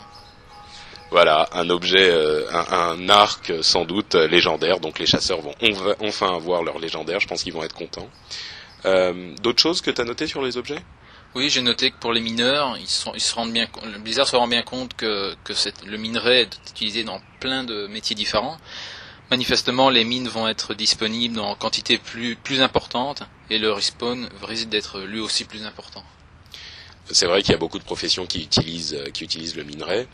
Voilà, 1.10 1.48
un 1.54 1.70
objet, 1.70 2.10
euh, 2.10 2.46
un, 2.52 3.08
arc 3.08 3.54
sans 3.62 3.86
doute 3.86 4.16
légendaire. 4.16 4.80
Donc 4.80 5.00
les 5.00 5.06
chasseurs 5.06 5.42
vont 5.42 5.56
enfin 6.02 6.36
avoir 6.36 6.64
leur 6.64 6.80
légendaire. 6.80 7.20
Je 7.20 7.28
pense 7.28 7.44
qu'ils 7.44 7.54
vont 7.54 7.64
être 7.64 7.76
contents. 7.76 8.10
Euh, 8.86 9.34
d'autres 9.42 9.62
choses 9.62 9.82
que 9.82 9.90
tu 9.90 10.02
as 10.02 10.04
notées 10.04 10.28
sur 10.28 10.42
les 10.42 10.58
objets? 10.58 10.80
Oui, 11.36 11.50
j'ai 11.50 11.62
noté 11.62 11.92
que 11.92 11.98
pour 11.98 12.14
les 12.14 12.22
mineurs, 12.22 12.78
ils, 12.78 12.88
se 12.88 13.36
rendent 13.36 13.52
bien, 13.52 13.68
le 13.86 14.00
Blizzard 14.00 14.28
se 14.28 14.36
rend 14.36 14.48
bien 14.48 14.64
compte 14.64 14.96
que, 14.96 15.36
que 15.44 15.54
le 15.86 15.98
minerai 15.98 16.42
est 16.42 16.60
utilisé 16.70 17.04
dans 17.04 17.22
plein 17.40 17.64
de 17.64 17.88
métiers 17.88 18.16
différents. 18.16 18.58
Manifestement, 19.30 19.90
les 19.90 20.06
mines 20.06 20.30
vont 20.30 20.48
être 20.48 20.74
disponibles 20.74 21.40
en 21.40 21.56
quantité 21.56 21.98
plus, 21.98 22.36
plus 22.38 22.62
importante 22.62 23.24
et 23.50 23.60
le 23.60 23.72
respawn 23.72 24.30
risque 24.42 24.70
d'être 24.70 25.02
lui 25.02 25.20
aussi 25.20 25.44
plus 25.44 25.66
important 25.66 26.04
c'est 27.12 27.26
vrai 27.26 27.42
qu'il 27.42 27.52
y 27.52 27.56
a 27.56 27.58
beaucoup 27.58 27.80
de 27.80 27.84
professions 27.84 28.26
qui 28.26 28.44
utilisent, 28.44 28.94
euh, 28.94 29.10
qui 29.12 29.24
utilisent 29.24 29.56
le 29.56 29.64
minerai. 29.64 30.08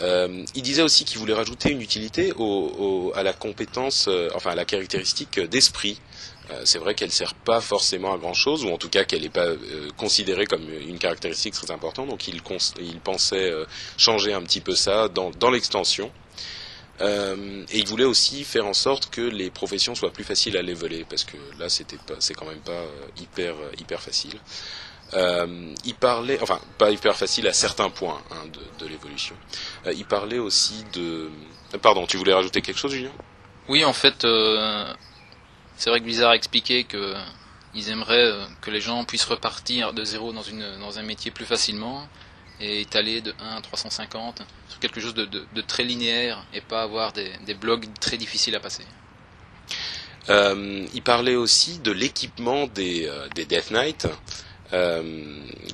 Euh, 0.00 0.44
il 0.54 0.62
disait 0.62 0.82
aussi 0.82 1.04
qu'il 1.04 1.18
voulait 1.18 1.34
rajouter 1.34 1.70
une 1.70 1.80
utilité 1.80 2.32
au, 2.36 3.12
à 3.14 3.22
la 3.22 3.32
compétence, 3.32 4.06
euh, 4.08 4.28
enfin 4.34 4.50
à 4.50 4.54
la 4.54 4.64
caractéristique 4.64 5.40
d'esprit. 5.40 6.00
Euh, 6.50 6.62
c'est 6.64 6.78
vrai 6.78 6.94
qu'elle 6.94 7.10
sert 7.10 7.34
pas 7.34 7.60
forcément 7.60 8.12
à 8.12 8.18
grand 8.18 8.34
chose, 8.34 8.64
ou 8.64 8.70
en 8.70 8.78
tout 8.78 8.88
cas 8.88 9.04
qu'elle 9.04 9.22
n'est 9.22 9.28
pas 9.28 9.48
considérée 9.96 10.46
comme 10.46 10.68
une 10.70 10.98
caractéristique 10.98 11.54
très 11.54 11.70
importante. 11.70 12.08
Donc 12.08 12.28
il, 12.28 12.40
il 12.80 13.00
pensait 13.00 13.52
changer 13.96 14.32
un 14.32 14.42
petit 14.42 14.60
peu 14.60 14.74
ça 14.74 15.08
dans, 15.08 15.30
dans 15.30 15.50
l'extension. 15.50 16.12
et 17.00 17.78
il 17.78 17.86
voulait 17.86 18.04
aussi 18.04 18.44
faire 18.44 18.66
en 18.66 18.74
sorte 18.74 19.10
que 19.10 19.22
les 19.22 19.50
professions 19.50 19.94
soient 19.96 20.12
plus 20.12 20.24
faciles 20.24 20.56
à 20.56 20.62
leveler, 20.62 21.04
parce 21.08 21.24
que 21.24 21.36
là 21.58 21.68
c'était 21.68 21.98
pas, 22.06 22.14
c'est 22.20 22.34
quand 22.34 22.46
même 22.46 22.60
pas 22.60 22.84
hyper 23.20 23.54
hyper 23.78 24.00
facile. 24.00 24.38
Euh, 25.14 25.72
il 25.84 25.94
parlait, 25.94 26.38
enfin 26.42 26.60
pas 26.78 26.90
hyper 26.90 27.16
facile 27.16 27.46
à 27.46 27.52
certains 27.52 27.90
points 27.90 28.20
hein, 28.30 28.46
de, 28.52 28.84
de 28.84 28.90
l'évolution. 28.90 29.36
Euh, 29.86 29.92
il 29.92 30.04
parlait 30.04 30.38
aussi 30.38 30.84
de, 30.92 31.30
pardon, 31.80 32.06
tu 32.06 32.16
voulais 32.16 32.34
rajouter 32.34 32.60
quelque 32.60 32.78
chose, 32.78 32.92
Julien? 32.92 33.12
Oui, 33.68 33.84
en 33.84 33.92
fait, 33.92 34.24
euh, 34.24 34.92
c'est 35.76 35.90
vrai 35.90 36.00
que 36.00 36.04
Blizzard 36.04 36.30
a 36.30 36.36
expliqué 36.36 36.84
que 36.84 37.14
ils 37.74 37.90
aimeraient 37.90 38.32
que 38.62 38.70
les 38.70 38.80
gens 38.80 39.04
puissent 39.04 39.26
repartir 39.26 39.92
de 39.92 40.02
zéro 40.02 40.32
dans 40.32 40.42
une 40.42 40.78
dans 40.80 40.98
un 40.98 41.02
métier 41.02 41.30
plus 41.30 41.44
facilement 41.44 42.08
et 42.58 42.80
étaler 42.80 43.20
de 43.20 43.34
1 43.38 43.56
à 43.56 43.60
350 43.60 44.42
sur 44.68 44.78
quelque 44.80 44.98
chose 44.98 45.12
de, 45.12 45.26
de, 45.26 45.44
de 45.54 45.60
très 45.60 45.84
linéaire 45.84 46.42
et 46.54 46.62
pas 46.62 46.82
avoir 46.82 47.12
des, 47.12 47.30
des 47.44 47.52
blogs 47.52 47.86
très 48.00 48.16
difficiles 48.16 48.54
à 48.56 48.60
passer. 48.60 48.84
il 50.28 51.02
parlait 51.04 51.36
aussi 51.36 51.78
de 51.80 51.92
l'équipement 51.92 52.66
des, 52.66 53.10
des 53.34 53.44
Death 53.44 53.70
Knight. 53.70 54.08
Euh, 54.72 55.02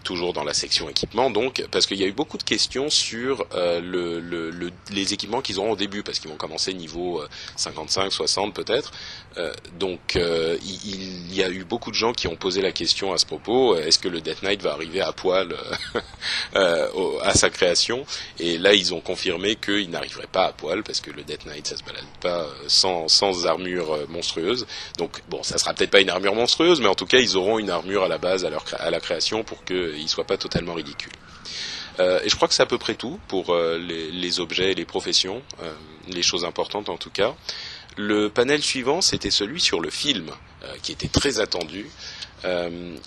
toujours 0.04 0.32
dans 0.32 0.44
la 0.44 0.52
section 0.52 0.88
équipement, 0.88 1.30
donc 1.30 1.64
parce 1.70 1.86
qu'il 1.86 1.96
y 1.98 2.04
a 2.04 2.06
eu 2.06 2.12
beaucoup 2.12 2.36
de 2.36 2.42
questions 2.42 2.90
sur 2.90 3.46
euh, 3.54 3.80
le, 3.80 4.20
le, 4.20 4.70
les 4.90 5.14
équipements 5.14 5.40
qu'ils 5.40 5.58
auront 5.60 5.72
au 5.72 5.76
début, 5.76 6.02
parce 6.02 6.18
qu'ils 6.18 6.30
vont 6.30 6.36
commencer 6.36 6.74
niveau 6.74 7.22
55, 7.56 8.06
euh, 8.06 8.10
60 8.10 8.54
peut-être. 8.54 8.92
Euh, 9.38 9.52
donc 9.78 10.14
il, 10.14 11.30
il, 11.30 11.34
y 11.34 11.42
a 11.42 11.48
eu 11.48 11.64
beaucoup 11.64 11.90
de 11.90 11.96
gens 11.96 12.12
qui 12.12 12.28
ont 12.28 12.36
posé 12.36 12.60
la 12.60 12.72
question 12.72 13.12
à 13.12 13.18
ce 13.18 13.24
propos 13.24 13.76
est-ce 13.76 13.98
que 13.98 14.08
le 14.08 14.20
Death 14.20 14.42
Knight 14.42 14.60
va 14.62 14.72
arriver 14.72 15.00
à 15.00 15.12
poil 15.12 15.54
à 16.54 17.34
sa 17.34 17.50
création? 17.50 18.04
Et 18.38 18.58
là, 18.58 18.74
ils 18.74 18.92
ont 18.92 19.00
confirmé 19.00 19.56
qu'il 19.56 19.88
n'arriverait 19.90 20.26
pas 20.26 20.46
à 20.46 20.52
poil 20.52 20.82
parce 20.82 21.00
que 21.00 21.10
le 21.10 21.22
Death 21.22 21.46
Knight, 21.46 21.66
ça 21.66 21.76
se 21.76 21.82
balade 21.82 22.04
pas 22.20 22.46
sans, 22.66 23.08
sans 23.08 23.46
armure 23.46 23.98
monstrueuse. 24.08 24.66
Donc 24.98 25.22
bon, 25.28 25.42
ça 25.42 25.58
sera 25.58 25.72
peut-être 25.72 25.90
pas 25.90 26.00
une 26.00 26.10
armure 26.10 26.34
monstrueuse, 26.34 26.80
mais 26.80 26.88
en 26.88 26.94
tout 26.94 27.06
cas, 27.06 27.18
ils 27.18 27.36
auront 27.36 27.58
une 27.58 27.70
armure 27.70 28.04
à 28.04 28.08
la 28.08 28.18
base 28.18 28.44
à 28.44 28.50
leur 28.50 28.64
à 28.78 28.90
la 28.90 29.00
création 29.00 29.44
pour 29.44 29.64
qu'il 29.64 30.08
soit 30.08 30.26
pas 30.26 30.36
totalement 30.36 30.74
ridicule. 30.74 31.12
Euh, 32.00 32.20
et 32.24 32.28
je 32.28 32.36
crois 32.36 32.48
que 32.48 32.54
c'est 32.54 32.62
à 32.62 32.66
peu 32.66 32.78
près 32.78 32.94
tout 32.94 33.18
pour 33.28 33.50
euh, 33.50 33.78
les, 33.78 34.40
objets 34.40 34.72
et 34.72 34.74
les 34.74 34.84
professions, 34.84 35.42
euh, 35.62 35.72
les 36.08 36.22
choses 36.22 36.44
importantes 36.44 36.88
en 36.88 36.96
tout 36.96 37.10
cas. 37.10 37.34
Le 37.96 38.28
panel 38.28 38.62
suivant, 38.62 39.00
c'était 39.00 39.30
celui 39.30 39.60
sur 39.60 39.80
le 39.80 39.90
film, 39.90 40.30
qui 40.82 40.92
était 40.92 41.08
très 41.08 41.40
attendu. 41.40 41.86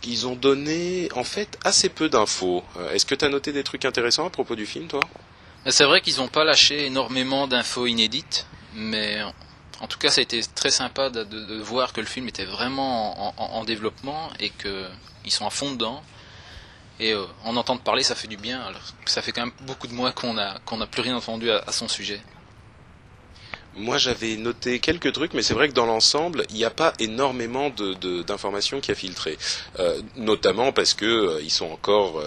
ils 0.03 0.27
ont 0.27 0.35
donné 0.35 1.09
en 1.15 1.23
fait 1.23 1.57
assez 1.63 1.89
peu 1.89 2.09
d'infos. 2.09 2.63
Est-ce 2.91 3.05
que 3.05 3.15
tu 3.15 3.25
as 3.25 3.29
noté 3.29 3.51
des 3.51 3.63
trucs 3.63 3.85
intéressants 3.85 4.27
à 4.27 4.29
propos 4.29 4.55
du 4.55 4.65
film, 4.65 4.87
toi? 4.87 5.01
C'est 5.67 5.85
vrai 5.85 6.01
qu'ils 6.01 6.17
n'ont 6.17 6.27
pas 6.27 6.43
lâché 6.43 6.85
énormément 6.85 7.47
d'infos 7.47 7.87
inédites, 7.87 8.45
mais 8.75 9.23
en 9.79 9.87
tout 9.87 9.97
cas, 9.97 10.09
ça 10.09 10.19
a 10.19 10.23
été 10.23 10.41
très 10.53 10.69
sympa 10.69 11.09
de, 11.09 11.59
voir 11.61 11.91
que 11.91 12.01
le 12.01 12.07
film 12.07 12.27
était 12.27 12.45
vraiment 12.45 13.33
en, 13.39 13.59
en 13.59 13.63
développement 13.63 14.29
et 14.39 14.49
que 14.51 14.85
ils 15.25 15.31
sont 15.31 15.47
à 15.47 15.49
fond 15.49 15.71
dedans. 15.71 16.03
Et 16.99 17.11
euh, 17.11 17.25
en 17.43 17.55
entendre 17.57 17.81
parler, 17.81 18.03
ça 18.03 18.15
fait 18.15 18.27
du 18.27 18.37
bien. 18.37 18.61
Ça 19.05 19.21
fait 19.21 19.31
quand 19.31 19.41
même 19.41 19.53
beaucoup 19.61 19.87
de 19.87 19.93
mois 19.93 20.11
qu'on 20.13 20.33
n'a 20.33 20.87
plus 20.89 21.01
rien 21.01 21.15
entendu 21.15 21.51
à, 21.51 21.71
son 21.71 21.87
sujet. 21.87 22.21
Moi, 23.75 23.97
j'avais 23.97 24.37
noté 24.37 24.79
quelques 24.79 25.11
trucs, 25.13 25.33
mais 25.33 25.41
c'est 25.41 25.53
vrai 25.53 25.67
que 25.67 25.73
dans 25.73 25.85
l'ensemble, 25.85 26.45
il 26.49 26.55
n'y 26.55 26.63
a 26.65 26.69
pas 26.69 26.93
énormément 26.99 27.71
d'informations 28.25 28.79
qui 28.79 28.91
a 28.91 28.95
filtré, 28.95 29.37
euh, 29.79 30.01
notamment 30.15 30.71
parce 30.71 30.93
que 30.93 31.05
euh, 31.05 31.49
sont 31.49 31.71
encore 31.71 32.21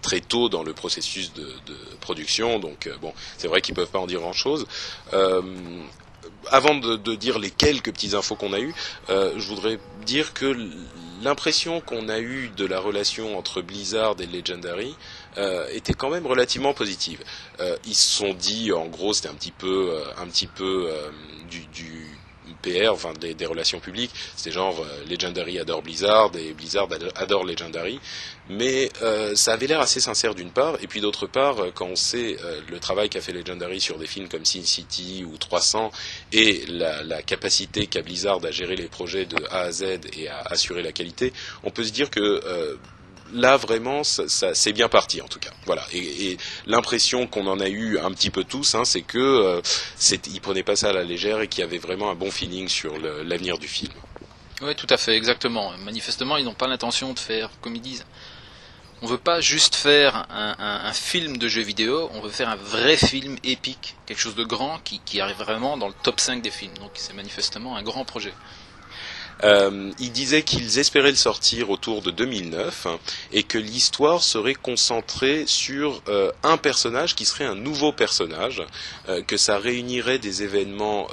très 0.00 0.20
tôt 0.20 0.48
dans 0.48 0.62
le 0.62 0.72
processus 0.72 1.34
de, 1.34 1.46
production, 2.00 2.58
donc 2.58 2.88
bon, 3.02 3.12
c'est 3.36 3.48
vrai 3.48 3.60
qu'ils 3.60 3.74
peuvent 3.74 3.90
pas 3.90 3.98
en 3.98 4.06
dire 4.06 4.20
grand 4.20 4.32
chose 4.32 4.66
avant 6.50 6.74
de, 6.74 7.14
dire 7.14 7.38
les 7.38 7.50
quelques 7.50 7.92
petites 7.92 8.14
infos 8.14 8.36
qu'on 8.36 8.52
a 8.52 8.60
eues, 8.60 8.74
euh, 9.10 9.32
je 9.36 9.46
voudrais 9.48 9.78
dire 10.04 10.32
que 10.34 10.56
l'impression 11.22 11.80
qu'on 11.80 12.08
a 12.08 12.18
eue 12.18 12.50
de 12.56 12.66
la 12.66 12.80
relation 12.80 13.38
entre 13.38 13.62
Blizzard 13.62 14.16
et 14.20 14.26
Legendary 14.26 14.94
euh, 15.38 15.66
était 15.72 15.94
quand 15.94 16.10
même 16.10 16.26
relativement 16.26 16.74
positive. 16.74 17.22
Euh, 17.60 17.76
ils 17.84 17.94
se 17.94 18.18
sont 18.18 18.34
dit, 18.34 18.72
en 18.72 18.86
gros, 18.86 19.12
c'était 19.12 19.28
un 19.28 19.34
petit 19.34 19.52
peu, 19.52 19.90
euh, 19.92 20.04
un 20.18 20.26
petit 20.26 20.46
peu 20.46 20.88
euh, 20.88 21.10
du, 21.48 21.66
du 21.66 22.06
PR, 22.62 22.92
enfin 22.92 23.12
des, 23.14 23.34
des 23.34 23.46
relations 23.46 23.80
publiques, 23.80 24.12
c'est 24.36 24.50
genre 24.50 24.80
euh, 24.80 25.04
Legendary 25.10 25.58
adore 25.58 25.82
Blizzard 25.82 26.30
et 26.36 26.52
Blizzard 26.52 26.88
adore 27.16 27.44
Legendary, 27.44 28.00
mais 28.48 28.90
euh, 29.02 29.34
ça 29.34 29.54
avait 29.54 29.66
l'air 29.66 29.80
assez 29.80 30.00
sincère 30.00 30.34
d'une 30.34 30.50
part, 30.50 30.76
et 30.80 30.86
puis 30.86 31.00
d'autre 31.00 31.26
part, 31.26 31.58
euh, 31.60 31.70
quand 31.74 31.86
on 31.86 31.96
sait 31.96 32.36
le 32.70 32.78
travail 32.78 33.08
qu'a 33.08 33.20
fait 33.20 33.32
Legendary 33.32 33.80
sur 33.80 33.98
des 33.98 34.06
films 34.06 34.28
comme 34.28 34.44
Sin 34.44 34.62
City 34.64 35.24
ou 35.26 35.36
300 35.36 35.90
et 36.32 36.64
la, 36.68 37.02
la 37.02 37.22
capacité 37.22 37.86
qu'a 37.86 38.02
Blizzard 38.02 38.44
à 38.44 38.50
gérer 38.50 38.76
les 38.76 38.88
projets 38.88 39.26
de 39.26 39.36
A 39.50 39.62
à 39.62 39.72
Z 39.72 39.82
et 40.16 40.28
à 40.28 40.40
assurer 40.40 40.82
la 40.82 40.92
qualité, 40.92 41.32
on 41.64 41.70
peut 41.70 41.84
se 41.84 41.92
dire 41.92 42.10
que 42.10 42.78
là 43.32 43.56
vraiment 43.56 44.04
ça, 44.04 44.54
c'est 44.54 44.72
bien 44.72 44.88
parti 44.88 45.20
en 45.20 45.28
tout 45.28 45.38
cas. 45.38 45.50
Voilà. 45.66 45.84
Et, 45.92 46.36
l'impression 46.66 47.26
qu'on 47.26 47.46
en 47.46 47.60
a 47.60 47.68
eu 47.68 47.98
un 47.98 48.10
petit 48.12 48.30
peu 48.30 48.44
tous, 48.44 48.74
hein, 48.74 48.84
c'est 48.84 49.02
que 49.02 49.18
euh, 49.18 49.60
ils 50.26 50.40
prenaient 50.40 50.62
pas 50.62 50.76
ça 50.76 50.90
à 50.90 50.92
la 50.92 51.04
légère 51.04 51.40
et 51.40 51.48
qu'il 51.48 51.60
y 51.60 51.64
avait 51.64 51.78
vraiment 51.78 52.10
un 52.10 52.14
bon 52.14 52.30
feeling 52.30 52.68
sur 52.68 52.98
l'avenir 52.98 53.58
du 53.58 53.68
film. 53.68 53.92
Oui, 54.62 54.74
tout 54.76 54.86
à 54.90 54.96
fait, 54.96 55.16
exactement. 55.16 55.72
Manifestement, 55.78 56.36
ils 56.36 56.44
n'ont 56.44 56.54
pas 56.54 56.68
l'intention 56.68 57.12
de 57.12 57.18
faire 57.18 57.50
comme 57.60 57.74
ils 57.74 57.82
disent. 57.82 58.04
On 59.04 59.06
veut 59.06 59.18
pas 59.18 59.40
juste 59.40 59.74
faire 59.74 60.26
un, 60.30 60.92
film 60.92 61.36
de 61.36 61.48
jeu 61.48 61.62
vidéo, 61.62 62.08
on 62.14 62.20
veut 62.20 62.30
faire 62.30 62.48
un 62.48 62.54
vrai 62.54 62.96
film 62.96 63.36
épique, 63.42 63.96
quelque 64.06 64.20
chose 64.20 64.36
de 64.36 64.44
grand 64.44 64.78
qui, 64.84 65.00
qui 65.00 65.20
arrive 65.20 65.38
vraiment 65.38 65.76
dans 65.76 65.88
le 65.88 65.94
top 66.04 66.20
5 66.20 66.40
des 66.40 66.52
films. 66.52 66.74
Donc 66.74 66.92
c'est 66.94 67.12
manifestement 67.12 67.74
un 67.74 67.82
grand 67.82 68.04
projet. 68.04 68.32
Euh, 69.44 69.90
il 69.98 70.12
disait 70.12 70.42
qu'ils 70.42 70.78
espéraient 70.78 71.10
le 71.10 71.16
sortir 71.16 71.70
autour 71.70 72.02
de 72.02 72.10
2009 72.10 72.86
et 73.32 73.42
que 73.42 73.58
l'histoire 73.58 74.22
serait 74.22 74.54
concentrée 74.54 75.44
sur 75.46 76.02
euh, 76.08 76.30
un 76.42 76.56
personnage 76.56 77.14
qui 77.14 77.24
serait 77.24 77.44
un 77.44 77.54
nouveau 77.54 77.92
personnage, 77.92 78.62
euh, 79.08 79.22
que 79.22 79.36
ça 79.36 79.58
réunirait 79.58 80.18
des 80.18 80.42
événements 80.42 81.08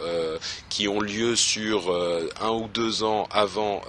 qui 0.69 0.87
ont 0.87 0.99
lieu 0.99 1.35
sur 1.35 1.93
un 2.41 2.49
ou 2.51 2.67
deux 2.67 3.03
ans 3.03 3.27
avant 3.31 3.81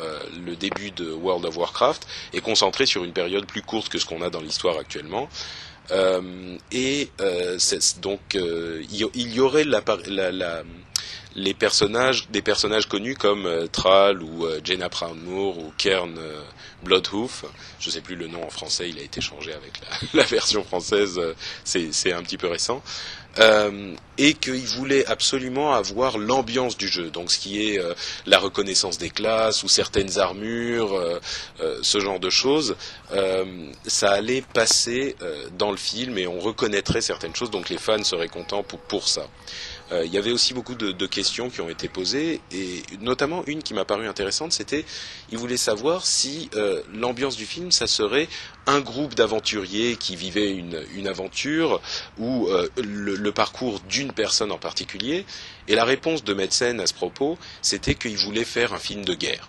le 0.45 0.57
début 0.57 0.91
de 0.91 1.13
World 1.13 1.45
of 1.45 1.57
Warcraft 1.57 2.07
et 2.33 2.41
concentré 2.41 2.87
sur 2.87 3.05
une 3.05 3.13
période 3.13 3.47
plus 3.47 3.63
courte 3.63 3.89
que 3.89 3.99
ce 3.99 4.07
qu'on 4.07 4.23
a 4.23 4.31
dans 4.31 4.41
l'histoire 4.41 4.79
actuellement. 4.79 5.29
et 6.73 7.11
donc 8.01 8.21
il 8.35 8.95
y, 9.35 9.41
aurait 9.41 9.65
la, 9.65 9.83
la 10.31 10.63
les 11.37 11.55
personnages, 11.55 12.29
des 12.31 12.43
personnages 12.43 12.87
connus 12.87 13.15
comme 13.15 13.47
euh, 13.47 13.67
ou 14.21 14.45
euh, 14.45 14.61
Jenna 14.65 14.89
Brown-Moore 14.89 15.59
ou 15.59 15.73
Kern 15.79 16.17
euh, 16.19 16.41
Bloodhoof. 16.83 17.45
Je 17.79 17.91
sais 17.91 18.01
plus 18.01 18.17
le 18.17 18.27
nom 18.27 18.45
en 18.45 18.51
français, 18.51 18.89
il 18.89 18.99
a 18.99 19.03
été 19.03 19.21
changé 19.21 19.53
avec 19.53 19.73
la, 20.13 20.25
version 20.31 20.65
française, 20.65 21.21
c'est 21.65 22.13
un 22.13 22.23
petit 22.23 22.39
peu 22.39 22.49
récent. 22.49 22.83
et 24.19 24.35
qu'il 24.35 24.67
voulait 24.67 25.07
absolument 25.07 25.73
avoir 25.75 26.19
l'ambiance 26.19 26.77
du 26.77 26.89
jeu, 26.89 27.11
donc 27.11 27.31
ce 27.31 27.39
qui 27.39 27.63
est 27.69 27.81
la 28.27 28.39
reconnaissance 28.39 28.99
des 28.99 29.11
classes 29.11 29.63
ou 29.63 29.69
certaines 29.69 30.19
armures, 30.19 31.21
ce 31.83 32.01
genre 32.01 32.21
de 32.21 32.31
choses, 32.31 32.77
ça 33.87 34.11
allait 34.11 34.43
passer 34.43 35.17
dans 35.59 35.71
le 35.71 35.77
film 35.77 36.19
et 36.19 36.27
on 36.27 36.41
reconnaîtrait 36.41 37.03
certaines 37.03 37.35
choses, 37.35 37.51
donc 37.51 37.69
les 37.69 37.79
fans 37.79 38.03
seraient 38.03 38.29
contents 38.29 38.63
pour, 38.63 38.81
pour 38.81 39.09
ça. 39.09 39.27
Euh, 39.93 40.05
il 40.05 40.13
y 40.13 40.19
avait 40.19 40.33
aussi 40.33 40.55
beaucoup 40.55 40.75
de, 40.75 41.07
questions 41.07 41.51
qui 41.51 41.61
ont 41.61 41.69
été 41.69 41.89
posées, 41.89 42.41
et 42.53 42.83
notamment 43.01 43.43
une 43.47 43.63
qui 43.63 43.75
m'a 43.75 43.85
paru 43.85 44.07
intéressante, 44.07 44.53
c'était, 44.53 44.85
il 45.33 45.39
voulait 45.39 45.57
savoir 45.57 46.07
si 46.07 46.49
euh, 46.55 46.83
l'ambiance 46.95 47.37
du 47.37 47.47
film, 47.47 47.73
ça 47.73 47.87
serait 47.87 48.29
un 48.67 48.81
groupe 48.81 49.15
d'aventuriers 49.15 49.97
qui 49.97 50.15
vivaient 50.15 50.53
une, 50.53 51.09
aventure, 51.09 51.81
ou 52.19 52.47
euh, 52.49 52.69
le, 52.77 53.33
parcours 53.33 53.81
d'une 53.89 54.13
personne 54.13 54.53
en 54.53 54.59
particulier. 54.59 55.25
Et 55.67 55.75
la 55.75 55.85
réponse 55.85 56.23
de 56.23 56.35
Metzen 56.35 56.79
à 56.81 56.87
ce 56.87 56.95
propos, 56.95 57.39
c'était 57.63 57.95
qu'il 57.95 58.17
voulait 58.17 58.45
faire 58.45 58.73
un 58.73 58.79
film 58.79 59.05
de 59.05 59.15
guerre. 59.15 59.49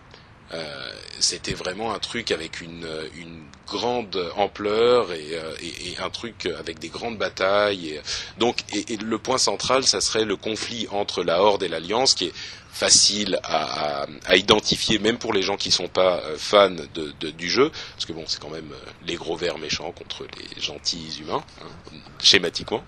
Euh, 0.53 0.91
c'était 1.20 1.53
vraiment 1.53 1.93
un 1.93 2.00
truc 2.00 2.31
avec 2.31 2.62
une, 2.62 2.88
une 3.15 3.43
grande 3.67 4.31
ampleur 4.36 5.13
et, 5.13 5.36
euh, 5.36 5.53
et, 5.62 5.91
et, 5.91 6.00
un 6.00 6.10
truc 6.10 6.48
avec 6.60 6.79
des 6.79 6.89
grandes 6.89 7.17
batailles. 7.17 7.89
Et, 7.89 8.01
donc, 8.38 8.58
et, 8.74 8.98
le 8.98 9.17
point 9.17 9.38
central, 9.38 9.86
ça 9.86 10.01
serait 10.01 10.25
le 10.25 10.36
conflit 10.36 10.88
entre 10.91 11.24
la 11.24 11.41
Horde 11.41 11.63
et 11.63 11.70
l'Alliance, 11.70 12.15
qui 12.15 12.25
est 12.25 12.34
facile 12.74 13.39
à, 13.43 14.01
à, 14.01 14.08
à, 14.25 14.36
identifier, 14.36 14.98
même 15.00 15.17
pour 15.17 15.31
les 15.31 15.41
gens 15.41 15.58
qui 15.58 15.72
sont 15.72 15.88
pas 15.88 16.22
euh, 16.25 16.36
fans 16.38 16.70
de, 16.70 17.13
de, 17.20 17.29
du 17.29 17.50
jeu, 17.50 17.72
parce 17.93 18.05
que 18.05 18.13
bon, 18.13 18.24
c'est 18.27 18.41
quand 18.41 18.50
même 18.50 18.74
les 19.05 19.15
gros 19.15 19.36
vers 19.36 19.58
méchants 19.58 19.91
contre 19.91 20.25
les 20.55 20.62
gentils 20.62 21.20
humains, 21.22 21.43
hein, 21.62 21.98
schématiquement. 22.22 22.84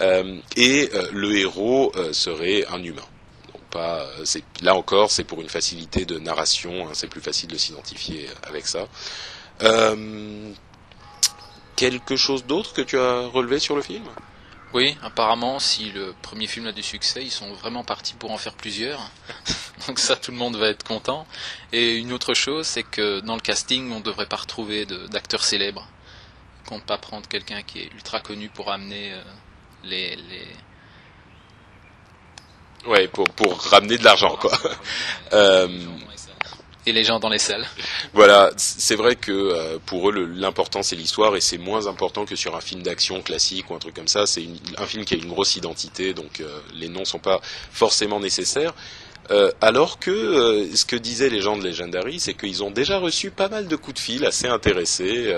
Euh, 0.00 0.38
et 0.56 0.90
le 1.12 1.36
héros 1.36 1.92
serait 2.12 2.66
un 2.66 2.82
humain 2.82 3.04
pas. 3.72 4.06
Là 4.60 4.76
encore, 4.76 5.10
c'est 5.10 5.24
pour 5.24 5.40
une 5.40 5.48
facilité 5.48 6.04
de 6.04 6.18
narration. 6.18 6.86
Hein, 6.86 6.90
c'est 6.92 7.08
plus 7.08 7.20
facile 7.20 7.48
de 7.50 7.56
s'identifier 7.56 8.28
avec 8.44 8.66
ça. 8.66 8.86
Euh, 9.62 10.52
quelque 11.74 12.16
chose 12.16 12.44
d'autre 12.44 12.72
que 12.74 12.82
tu 12.82 12.98
as 12.98 13.26
relevé 13.26 13.58
sur 13.58 13.74
le 13.74 13.82
film? 13.82 14.04
Oui, 14.74 14.96
apparemment, 15.02 15.58
si 15.58 15.90
le 15.90 16.14
premier 16.22 16.46
film 16.46 16.66
a 16.66 16.72
du 16.72 16.82
succès, 16.82 17.22
ils 17.22 17.30
sont 17.30 17.52
vraiment 17.54 17.84
partis 17.84 18.14
pour 18.14 18.30
en 18.30 18.38
faire 18.38 18.54
plusieurs. 18.54 19.10
Donc 19.86 19.98
ça, 19.98 20.16
tout 20.16 20.30
le 20.30 20.36
monde 20.36 20.56
va 20.56 20.68
être 20.68 20.84
content. 20.84 21.26
Et 21.72 21.96
une 21.96 22.12
autre 22.12 22.34
chose, 22.34 22.66
c'est 22.66 22.84
que 22.84 23.20
dans 23.20 23.34
le 23.34 23.40
casting, 23.40 23.90
on 23.92 23.98
ne 23.98 24.04
devrait 24.04 24.28
pas 24.28 24.36
retrouver 24.36 24.86
d'acteurs 25.10 25.44
célèbres. 25.44 25.86
Qu'on 26.66 26.76
ne 26.76 26.82
pas 26.82 26.96
prendre 26.96 27.28
quelqu'un 27.28 27.62
qui 27.62 27.80
est 27.80 27.92
ultra 27.92 28.20
connu 28.20 28.48
pour 28.48 28.70
amener 28.70 29.12
euh, 29.12 29.22
les 29.84 30.16
Ouais, 32.86 33.08
pour, 33.08 33.28
pour 33.30 33.60
ramener 33.60 33.98
de 33.98 34.04
l'argent, 34.04 34.36
quoi. 34.40 34.52
Euh, 35.34 35.66
et 36.84 36.92
les 36.92 37.04
gens 37.04 37.20
dans 37.20 37.28
les 37.28 37.38
salles. 37.38 37.66
Voilà, 38.12 38.50
c'est 38.56 38.96
vrai 38.96 39.16
que 39.16 39.32
euh, 39.32 39.78
pour 39.86 40.10
eux 40.10 40.12
l'important 40.12 40.82
c'est 40.82 40.96
l'histoire 40.96 41.36
et 41.36 41.40
c'est 41.40 41.58
moins 41.58 41.86
important 41.86 42.24
que 42.26 42.34
sur 42.34 42.56
un 42.56 42.60
film 42.60 42.82
d'action 42.82 43.22
classique 43.22 43.70
ou 43.70 43.74
un 43.74 43.78
truc 43.78 43.94
comme 43.94 44.08
ça. 44.08 44.26
C'est 44.26 44.46
un 44.76 44.86
film 44.86 45.04
qui 45.04 45.14
a 45.14 45.16
une 45.16 45.28
grosse 45.28 45.56
identité, 45.56 46.12
donc 46.12 46.40
euh, 46.40 46.58
les 46.74 46.88
noms 46.88 47.04
sont 47.04 47.20
pas 47.20 47.40
forcément 47.70 48.18
nécessaires. 48.20 48.74
Alors 49.60 49.98
que 49.98 50.68
ce 50.74 50.84
que 50.84 50.96
disaient 50.96 51.30
les 51.30 51.40
gens 51.40 51.56
de 51.56 51.64
Legendary, 51.64 52.20
c'est 52.20 52.34
qu'ils 52.34 52.62
ont 52.62 52.70
déjà 52.70 52.98
reçu 52.98 53.30
pas 53.30 53.48
mal 53.48 53.66
de 53.68 53.76
coups 53.76 53.94
de 53.94 54.00
fil 54.00 54.24
assez 54.24 54.46
intéressés 54.46 55.34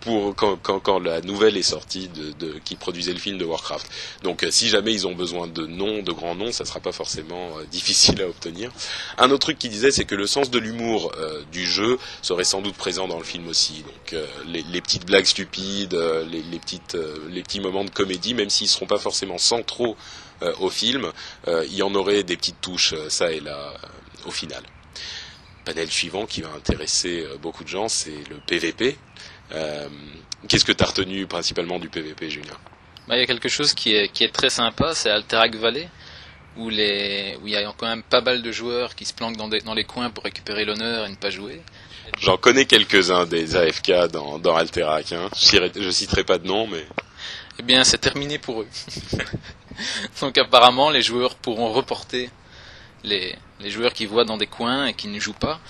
pour 0.00 0.34
quand, 0.34 0.56
quand, 0.56 0.80
quand, 0.80 0.98
la 0.98 1.20
nouvelle 1.20 1.56
est 1.56 1.62
sortie 1.62 2.08
de, 2.08 2.32
de, 2.32 2.58
qui 2.64 2.76
produisait 2.76 3.12
le 3.12 3.18
film 3.18 3.38
de 3.38 3.44
Warcraft. 3.44 3.88
Donc 4.22 4.46
si 4.50 4.68
jamais 4.68 4.92
ils 4.92 5.06
ont 5.06 5.14
besoin 5.14 5.46
de 5.46 5.66
noms, 5.66 6.02
de 6.02 6.12
grands 6.12 6.34
noms, 6.34 6.50
ça 6.50 6.64
sera 6.64 6.80
pas 6.80 6.92
forcément 6.92 7.50
difficile 7.70 8.20
à 8.22 8.26
obtenir. 8.26 8.70
Un 9.18 9.30
autre 9.30 9.46
truc 9.46 9.58
qu'ils 9.58 9.70
disaient, 9.70 9.90
c'est 9.90 10.04
que 10.04 10.14
le 10.14 10.26
sens 10.26 10.50
de 10.50 10.58
l'humour 10.58 11.12
du 11.52 11.66
jeu 11.66 11.98
serait 12.22 12.44
sans 12.44 12.62
doute 12.62 12.74
présent 12.74 13.06
dans 13.06 13.18
le 13.18 13.24
film 13.24 13.48
aussi. 13.48 13.84
Donc 13.84 14.20
les, 14.46 14.62
les, 14.62 14.80
petites 14.80 15.06
blagues 15.06 15.26
stupides, 15.26 15.98
les, 16.30 16.42
les 16.42 16.58
petites, 16.58 16.96
les 17.30 17.42
petits 17.42 17.60
moments 17.60 17.84
de 17.84 17.90
comédie, 17.90 18.34
même 18.34 18.50
s'ils 18.50 18.68
seront 18.68 18.86
pas 18.86 18.98
forcément 18.98 19.38
centraux 19.38 19.78
euh, 19.88 19.94
au 20.58 20.70
film, 20.70 21.10
euh, 21.46 21.64
il 21.66 21.74
y 21.74 21.82
en 21.82 21.94
aurait 21.94 22.22
des 22.22 22.36
petites 22.36 22.60
touches, 22.60 22.92
euh, 22.92 23.08
ça 23.08 23.30
et 23.32 23.40
là, 23.40 23.74
au 24.26 24.30
final. 24.30 24.62
Panel 25.64 25.88
suivant 25.88 26.26
qui 26.26 26.40
va 26.42 26.50
intéresser 26.50 27.26
beaucoup 27.42 27.62
de 27.62 27.68
gens, 27.68 27.88
c'est 27.88 28.24
le 28.30 28.36
PVP. 28.46 28.96
Qu'est-ce 30.48 30.64
que 30.64 30.72
tu 30.72 30.82
as 30.82 30.86
retenu 30.86 31.26
principalement 31.26 31.78
du 31.78 31.88
PVP, 31.88 32.30
Julien? 32.30 32.56
Bah, 33.06 33.16
Il 33.16 33.20
y 33.20 33.22
a 33.22 33.26
quelque 33.26 33.48
chose 33.48 33.74
qui 33.74 33.94
est, 33.94 34.08
qui 34.08 34.24
est 34.24 34.32
très 34.32 34.50
sympa, 34.50 34.94
c'est 34.94 35.10
Alterac 35.10 35.54
Valley, 35.56 35.88
où, 36.56 36.70
les, 36.70 37.36
où 37.42 37.46
il 37.46 37.52
y 37.52 37.56
a 37.56 37.72
quand 37.76 37.86
même 37.86 38.02
pas 38.02 38.20
mal 38.20 38.40
de 38.40 38.52
joueurs 38.52 38.94
qui 38.94 39.04
se 39.04 39.12
planquent 39.12 39.36
dans, 39.36 39.48
dans 39.48 39.74
les 39.74 39.84
coins 39.84 40.10
pour 40.10 40.24
récupérer 40.24 40.64
l'honneur 40.64 41.06
et 41.06 41.10
ne 41.10 41.16
pas 41.16 41.30
jouer. 41.30 41.60
J'en 42.20 42.36
connais 42.36 42.64
quelques-uns 42.64 43.26
des 43.26 43.56
AFK 43.56 43.92
dans, 44.12 44.38
dans 44.38 44.56
Alterac. 44.56 45.12
Hein. 45.12 45.28
Je, 45.36 45.58
je 45.80 45.90
citerai 45.90 46.24
pas 46.24 46.38
de 46.38 46.46
nom, 46.46 46.66
mais 46.66 46.84
eh 47.58 47.62
bien 47.62 47.84
c'est 47.84 47.98
terminé 47.98 48.38
pour 48.38 48.62
eux. 48.62 48.68
Donc 50.20 50.36
apparemment 50.38 50.90
les 50.90 51.02
joueurs 51.02 51.34
pourront 51.34 51.72
reporter 51.72 52.30
les, 53.04 53.34
les 53.60 53.70
joueurs 53.70 53.92
qui 53.92 54.06
voient 54.06 54.24
dans 54.24 54.36
des 54.36 54.46
coins 54.46 54.86
et 54.86 54.94
qui 54.94 55.08
ne 55.08 55.18
jouent 55.18 55.32
pas. 55.32 55.60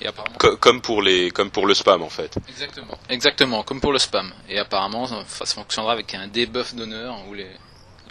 Et 0.00 0.06
apparemment... 0.06 0.36
comme 0.60 0.80
pour 0.80 1.02
les 1.02 1.30
comme 1.30 1.50
pour 1.50 1.66
le 1.66 1.74
spam 1.74 2.02
en 2.02 2.08
fait. 2.08 2.36
Exactement. 2.48 2.98
Exactement, 3.08 3.62
comme 3.62 3.80
pour 3.80 3.92
le 3.92 3.98
spam. 3.98 4.32
Et 4.48 4.58
apparemment 4.58 5.06
ça 5.06 5.46
fonctionnera 5.46 5.92
avec 5.92 6.14
un 6.14 6.26
debuff 6.28 6.74
d'honneur 6.74 7.16
où 7.28 7.34
les 7.34 7.48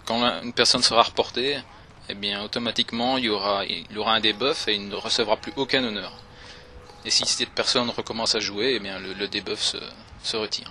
quand 0.06 0.22
une 0.42 0.52
personne 0.52 0.82
sera 0.82 1.02
reportée, 1.02 1.58
eh 2.08 2.14
bien 2.14 2.42
automatiquement 2.42 3.16
il 3.18 3.24
y 3.24 3.28
aura 3.28 3.64
il 3.66 3.98
aura 3.98 4.14
un 4.14 4.20
debuff 4.20 4.68
et 4.68 4.74
il 4.74 4.88
ne 4.88 4.94
recevra 4.96 5.36
plus 5.36 5.52
aucun 5.56 5.84
honneur. 5.84 6.12
Et 7.04 7.10
si 7.10 7.26
cette 7.26 7.50
personne 7.50 7.90
recommence 7.90 8.34
à 8.34 8.40
jouer, 8.40 8.74
eh 8.76 8.78
bien 8.80 8.98
le, 8.98 9.12
le 9.12 9.28
debuff 9.28 9.60
se, 9.60 9.76
se 10.22 10.36
retire. 10.38 10.70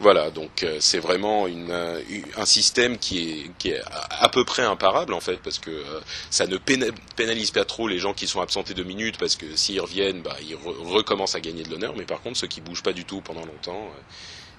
Voilà, 0.00 0.30
donc 0.30 0.64
euh, 0.64 0.78
c'est 0.80 0.98
vraiment 0.98 1.46
une, 1.46 1.70
euh, 1.70 2.00
un 2.36 2.44
système 2.44 2.98
qui 2.98 3.30
est, 3.30 3.50
qui 3.58 3.70
est 3.70 3.80
à 4.10 4.28
peu 4.28 4.44
près 4.44 4.62
imparable 4.62 5.14
en 5.14 5.20
fait, 5.20 5.36
parce 5.36 5.58
que 5.58 5.70
euh, 5.70 6.00
ça 6.30 6.46
ne 6.48 6.56
pénalise 6.56 7.52
pas 7.52 7.64
trop 7.64 7.86
les 7.86 8.00
gens 8.00 8.12
qui 8.12 8.26
sont 8.26 8.40
absentés 8.40 8.74
deux 8.74 8.84
minutes, 8.84 9.18
parce 9.18 9.36
que 9.36 9.54
s'ils 9.54 9.80
reviennent, 9.80 10.20
bah, 10.20 10.36
ils 10.42 10.56
recommencent 10.56 11.36
à 11.36 11.40
gagner 11.40 11.62
de 11.62 11.70
l'honneur, 11.70 11.94
mais 11.96 12.04
par 12.04 12.20
contre 12.22 12.38
ceux 12.38 12.48
qui 12.48 12.60
bougent 12.60 12.82
pas 12.82 12.92
du 12.92 13.04
tout 13.04 13.20
pendant 13.20 13.46
longtemps, 13.46 13.88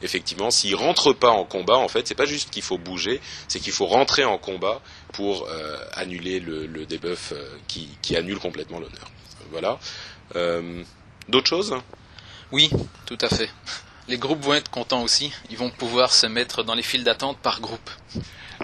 effectivement, 0.01 0.51
s'ils 0.51 0.75
rentrent 0.75 1.11
pas 1.11 1.31
en 1.31 1.43
combat, 1.43 1.77
en 1.77 1.89
fait, 1.89 2.07
c'est 2.07 2.15
pas 2.15 2.25
juste 2.25 2.49
qu'il 2.49 2.63
faut 2.63 2.77
bouger, 2.77 3.19
c'est 3.49 3.59
qu'il 3.59 3.73
faut 3.73 3.87
rentrer 3.87 4.23
en 4.23 4.37
combat 4.37 4.81
pour 5.13 5.47
annuler 5.93 6.39
le, 6.39 6.65
le 6.65 6.85
qui, 7.67 7.89
qui, 8.01 8.15
annule 8.15 8.39
complètement 8.39 8.79
l'honneur. 8.79 9.11
Voilà. 9.51 9.79
D'autres 11.27 11.47
choses? 11.47 11.75
Oui, 12.51 12.69
tout 13.05 13.17
à 13.21 13.29
fait 13.29 13.49
les 14.07 14.17
groupes 14.17 14.43
vont 14.43 14.53
être 14.53 14.69
contents 14.69 15.03
aussi. 15.03 15.31
Ils 15.49 15.57
vont 15.57 15.69
pouvoir 15.69 16.13
se 16.13 16.27
mettre 16.27 16.63
dans 16.63 16.75
les 16.75 16.83
files 16.83 17.03
d'attente 17.03 17.37
par 17.37 17.61
groupe. 17.61 17.89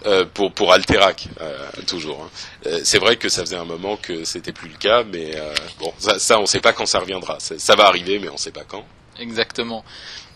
Euh, 0.05 0.25
pour 0.25 0.53
pour 0.53 0.71
Alterac 0.71 1.27
euh, 1.41 1.67
toujours. 1.85 2.23
Hein. 2.23 2.29
Euh, 2.65 2.79
c'est 2.83 2.97
vrai 2.97 3.17
que 3.17 3.27
ça 3.27 3.41
faisait 3.41 3.57
un 3.57 3.65
moment 3.65 3.97
que 3.97 4.23
c'était 4.23 4.53
plus 4.53 4.69
le 4.69 4.77
cas, 4.77 5.03
mais 5.03 5.35
bon, 5.79 5.93
ça, 5.97 6.17
ça 6.17 6.37
on 6.37 6.43
ne 6.43 6.45
sait 6.47 6.61
pas 6.61 6.73
quand 6.73 6.85
ça 6.85 6.99
reviendra. 6.99 7.39
Ça, 7.39 7.75
va 7.75 7.87
arriver, 7.87 8.17
mais 8.17 8.29
on 8.29 8.33
ne 8.33 8.37
sait 8.37 8.51
pas 8.51 8.63
quand. 8.63 8.85
Exactement. 9.19 9.83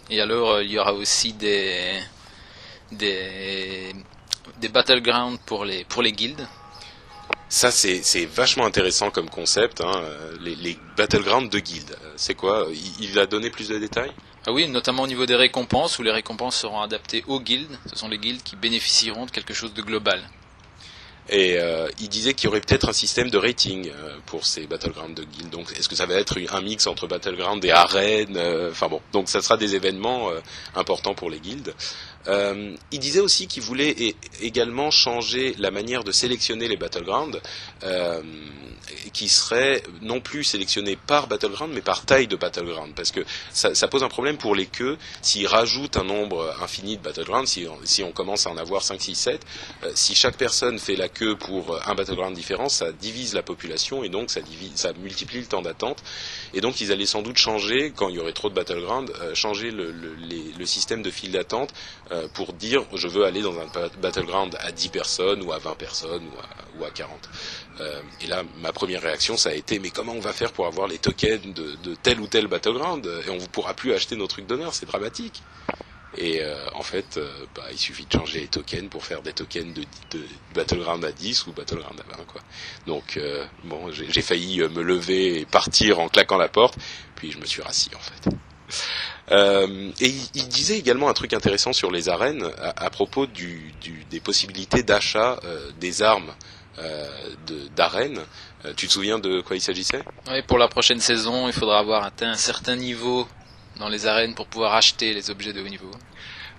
Et 0.10 0.20
alors 0.20 0.62
il 0.62 0.72
y 0.72 0.78
aura 0.78 0.94
aussi 0.94 1.34
des 1.34 2.00
des 2.92 3.94
des 4.58 4.70
battlegrounds 4.70 5.40
pour 5.46 5.64
les 5.64 5.86
pour 5.86 6.02
les 6.02 6.12
guildes. 6.12 6.46
Ça 7.48 7.72
c'est 7.72 8.04
c'est 8.04 8.26
vachement 8.26 8.66
intéressant 8.66 9.10
comme 9.10 9.30
concept. 9.30 9.82
Hein. 9.82 10.04
Les, 10.42 10.56
les 10.56 10.78
battlegrounds 10.98 11.50
de 11.50 11.60
guildes. 11.60 11.98
C'est 12.18 12.36
quoi? 12.36 12.68
Il, 12.72 13.12
il 13.12 13.20
a 13.20 13.26
donné 13.26 13.50
plus 13.50 13.70
de 13.70 13.80
détails? 13.80 14.12
Ah 14.48 14.52
oui, 14.52 14.68
notamment 14.68 15.04
au 15.04 15.08
niveau 15.08 15.26
des 15.26 15.36
récompenses, 15.36 15.98
où 15.98 16.04
les 16.04 16.12
récompenses 16.12 16.56
seront 16.58 16.82
adaptées 16.82 17.24
aux 17.28 17.40
guildes. 17.40 17.78
Ce 17.90 17.96
sont 17.96 18.08
les 18.08 18.20
guildes 18.20 18.44
qui 18.44 18.56
bénéficieront 18.56 19.26
de 19.26 19.32
quelque 19.32 19.54
chose 19.54 19.74
de 19.74 19.82
global. 19.82 20.22
Et 21.28 21.56
euh, 21.58 21.88
il 22.00 22.10
disait 22.10 22.36
qu'il 22.36 22.46
y 22.46 22.48
aurait 22.50 22.62
peut-être 22.62 22.88
un 22.88 22.94
système 22.94 23.32
de 23.32 23.38
rating 23.40 23.90
euh, 23.90 24.18
pour 24.28 24.46
ces 24.46 24.68
battlegrounds 24.68 25.16
de 25.16 25.24
guildes. 25.24 25.50
Donc, 25.50 25.72
est-ce 25.72 25.90
que 25.90 25.96
ça 25.96 26.06
va 26.06 26.14
être 26.14 26.38
un 26.52 26.62
mix 26.62 26.86
entre 26.86 27.08
battleground 27.08 27.66
et 27.66 27.72
arène 27.72 28.38
euh, 28.38 28.70
Enfin 28.70 28.88
bon, 28.88 29.02
donc 29.12 29.28
ça 29.30 29.42
sera 29.42 29.58
des 29.58 29.74
événements 29.74 30.30
importants 30.76 31.16
pour 31.16 31.32
les 31.32 31.40
guildes. 31.40 31.74
Il 32.28 33.00
disait 33.00 33.20
aussi 33.20 33.48
qu'il 33.48 33.64
voulait 33.64 34.16
également 34.42 34.92
changer 34.92 35.56
la 35.60 35.72
manière 35.72 36.04
de 36.04 36.12
sélectionner 36.12 36.68
les 36.68 36.78
battlegrounds 36.78 37.40
qui 39.14 39.30
serait 39.30 39.84
non 40.02 40.20
plus 40.20 40.44
sélectionné 40.44 40.96
par 40.96 41.28
Battleground, 41.28 41.74
mais 41.74 41.82
par 41.82 42.06
taille 42.06 42.28
de 42.28 42.36
Battleground, 42.36 42.94
parce 42.96 43.12
que 43.12 43.22
ça, 43.52 43.88
pose 43.88 44.04
un 44.04 44.10
problème 44.10 44.38
pour 44.38 44.56
les 44.56 44.66
queues 44.66 44.98
s'ils 45.22 45.48
rajoutent 45.48 45.98
un 45.98 46.04
nombre 46.04 46.54
infini 46.62 46.98
de 46.98 47.02
Battleground, 47.02 47.48
si, 47.48 48.04
on 48.04 48.12
commence 48.12 48.48
à 48.48 48.50
en 48.50 48.58
avoir 48.58 48.84
5, 48.84 49.02
6, 49.02 49.16
7, 49.16 49.46
si 49.94 50.16
chaque 50.16 50.38
personne 50.38 50.80
fait 50.80 50.96
la 50.96 51.10
queue 51.10 51.36
pour 51.36 51.80
un 51.88 51.96
Battleground 51.96 52.36
différent, 52.36 52.70
ça 52.70 52.92
divise 52.92 53.34
la 53.34 53.44
population 53.44 54.04
et 54.04 54.10
donc 54.10 54.30
ça, 54.30 54.42
multiplie 55.02 55.40
le 55.40 55.46
temps 55.46 55.62
d'attente. 55.62 56.04
Et 56.54 56.62
donc 56.62 56.82
ils 56.82 56.92
allaient 56.92 57.06
sans 57.06 57.22
doute 57.22 57.38
changer, 57.38 57.92
quand 57.96 58.10
il 58.10 58.16
y 58.16 58.20
aurait 58.20 58.34
trop 58.34 58.50
de 58.50 58.56
Battleground, 58.56 59.12
euh, 59.22 59.34
changer 59.36 59.72
le, 59.72 59.92
le, 59.92 60.66
système 60.66 61.04
de 61.04 61.12
file 61.12 61.32
d'attente 61.32 61.74
euh, 62.12 62.15
pour 62.34 62.54
dire 62.54 62.84
je 62.94 63.08
veux 63.08 63.26
aller 63.26 63.42
dans 63.42 63.54
un 63.54 63.68
Battleground 64.02 64.56
à 64.60 64.72
10 64.72 64.90
personnes 64.90 65.42
ou 65.44 65.52
à 65.52 65.60
20 65.60 65.76
personnes 65.76 66.24
ou 66.24 66.40
à, 66.40 66.82
ou 66.82 66.86
à 66.86 66.92
40. 66.92 67.30
Euh, 67.80 68.02
et 68.22 68.28
là, 68.28 68.44
ma 68.62 68.72
première 68.72 69.02
réaction, 69.02 69.38
ça 69.38 69.50
a 69.50 69.54
été 69.54 69.80
mais 69.80 69.90
comment 69.90 70.14
on 70.14 70.20
va 70.20 70.34
faire 70.34 70.52
pour 70.52 70.68
avoir 70.68 70.88
les 70.88 70.98
tokens 70.98 71.42
de, 71.54 71.96
tel 72.02 72.20
ou 72.20 72.28
tel 72.28 72.48
battleground 72.48 73.06
et 73.26 73.30
on 73.30 73.38
ne 73.38 73.48
pourra 73.48 73.74
plus 73.74 73.94
acheter 73.94 74.16
nos 74.16 74.28
trucs 74.28 74.48
d'honneur, 74.48 74.74
c'est 74.74 74.86
dramatique. 74.86 75.42
Et 76.18 76.42
euh, 76.42 76.56
en 76.74 76.84
fait, 76.84 77.18
euh, 77.18 77.30
bah, 77.54 77.64
il 77.72 77.78
suffit 77.78 78.06
de 78.06 78.12
changer 78.12 78.40
les 78.42 78.48
tokens 78.48 78.90
pour 78.90 79.04
faire 79.04 79.22
des 79.22 79.34
tokens 79.34 79.74
de, 79.74 79.86
battleground 80.54 81.04
à 81.04 81.12
10 81.12 81.48
ou 81.48 81.52
battleground 81.52 82.00
à 82.00 82.18
20 82.18 82.24
quoi. 82.26 82.42
Donc 82.88 83.18
euh, 83.18 83.46
bon, 83.66 83.92
j'ai 83.92 84.22
failli 84.22 84.60
me 84.60 84.82
lever 84.82 85.42
et 85.42 85.46
partir 85.46 86.00
en 86.00 86.08
claquant 86.08 86.38
la 86.38 86.48
porte, 86.48 86.78
puis 87.16 87.32
je 87.32 87.38
me 87.38 87.46
suis 87.46 87.62
rassis 87.62 87.92
en 87.96 88.00
fait. 88.00 88.30
Euh, 89.32 89.92
et 90.00 90.08
il, 90.08 90.30
il, 90.36 90.48
disait 90.48 90.78
également 90.78 91.10
un 91.10 91.14
truc 91.14 91.34
intéressant 91.34 91.74
sur 91.74 91.92
les 91.92 92.10
arènes 92.10 92.48
à, 92.62 92.86
à 92.86 92.90
propos 92.90 93.26
du, 93.26 93.74
du, 93.82 94.06
des 94.10 94.20
possibilités 94.20 94.84
d'achat 94.84 95.40
euh, 95.44 95.72
des 95.80 96.02
armes 96.02 96.32
euh, 96.80 97.08
d'arène. 97.76 98.20
Euh, 98.66 98.74
tu 98.76 98.88
te 98.88 98.92
souviens 98.94 99.18
de 99.20 99.42
quoi 99.42 99.56
il 99.56 99.62
s'agissait? 99.62 100.04
Oui, 100.28 100.42
pour 100.44 100.58
la 100.58 100.68
prochaine 100.68 101.00
saison, 101.00 101.48
il 101.48 101.54
faudra 101.54 101.80
avoir 101.80 102.04
atteint 102.04 102.32
un 102.32 102.38
certain 102.38 102.76
niveau 102.76 103.28
dans 103.80 103.90
les 103.90 104.06
arènes 104.06 104.36
pour 104.36 104.48
pouvoir 104.48 104.76
acheter 104.76 105.14
les 105.14 105.30
objets 105.30 105.54
de 105.54 105.62
haut 105.62 105.68
niveau. 105.68 105.92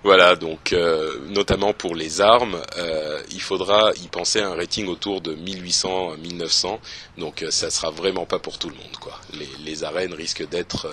Voilà, 0.03 0.35
donc 0.35 0.73
euh, 0.73 1.19
notamment 1.27 1.73
pour 1.73 1.95
les 1.95 2.21
armes, 2.21 2.61
euh, 2.77 3.21
il 3.31 3.41
faudra 3.41 3.91
y 4.01 4.07
penser 4.07 4.39
à 4.39 4.47
un 4.49 4.55
rating 4.55 4.87
autour 4.87 5.21
de 5.21 5.35
1800-1900, 5.35 6.79
donc 7.17 7.41
euh, 7.41 7.49
ça 7.51 7.71
sera 7.71 7.89
vraiment 7.89 8.25
pas 8.25 8.37
pour 8.39 8.59
tout 8.59 8.69
le 8.69 8.75
monde. 8.75 8.95
quoi. 9.01 9.19
Les, 9.33 9.49
les 9.65 9.83
arènes 9.83 10.13
risquent 10.13 10.47
d'être 10.47 10.87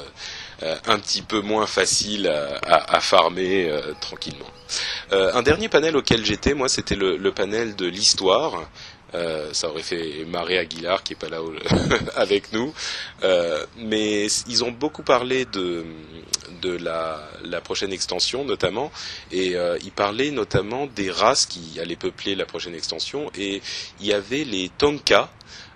un 0.86 0.98
petit 0.98 1.22
peu 1.22 1.40
moins 1.40 1.66
faciles 1.66 2.32
à, 2.66 3.00
farmer 3.00 3.70
tranquillement. 4.00 4.50
un 5.12 5.42
dernier 5.42 5.68
panel 5.68 5.96
auquel 5.96 6.24
j'étais, 6.24 6.54
moi, 6.54 6.68
c'était 6.68 6.96
le, 6.96 7.32
panel 7.32 7.76
de 7.76 7.86
l'histoire. 7.86 8.68
Euh, 9.14 9.52
ça 9.52 9.68
aurait 9.68 9.82
fait 9.82 10.24
marrer 10.26 10.58
Aguilar 10.58 11.02
qui 11.04 11.12
est 11.12 11.16
pas 11.16 11.28
là 11.28 11.38
avec 12.16 12.52
nous. 12.52 12.74
Euh, 13.22 13.64
mais 13.76 14.26
ils 14.48 14.64
ont 14.64 14.72
beaucoup 14.72 15.02
parlé 15.02 15.44
de 15.44 15.84
la, 16.62 17.60
prochaine 17.62 17.92
extension 17.92 18.44
notamment 18.44 18.90
et 19.30 19.54
euh, 19.54 19.78
ils 19.84 19.92
parlaient 19.92 20.30
notamment 20.30 20.86
des 20.86 21.10
races 21.10 21.46
qui 21.46 21.78
allaient 21.80 21.96
peupler 21.96 22.34
la 22.34 22.46
prochaine 22.46 22.74
extension 22.74 23.30
et 23.36 23.62
il 24.00 24.06
y 24.06 24.12
avait 24.12 24.44
les 24.44 24.70
Tonka 24.76 25.30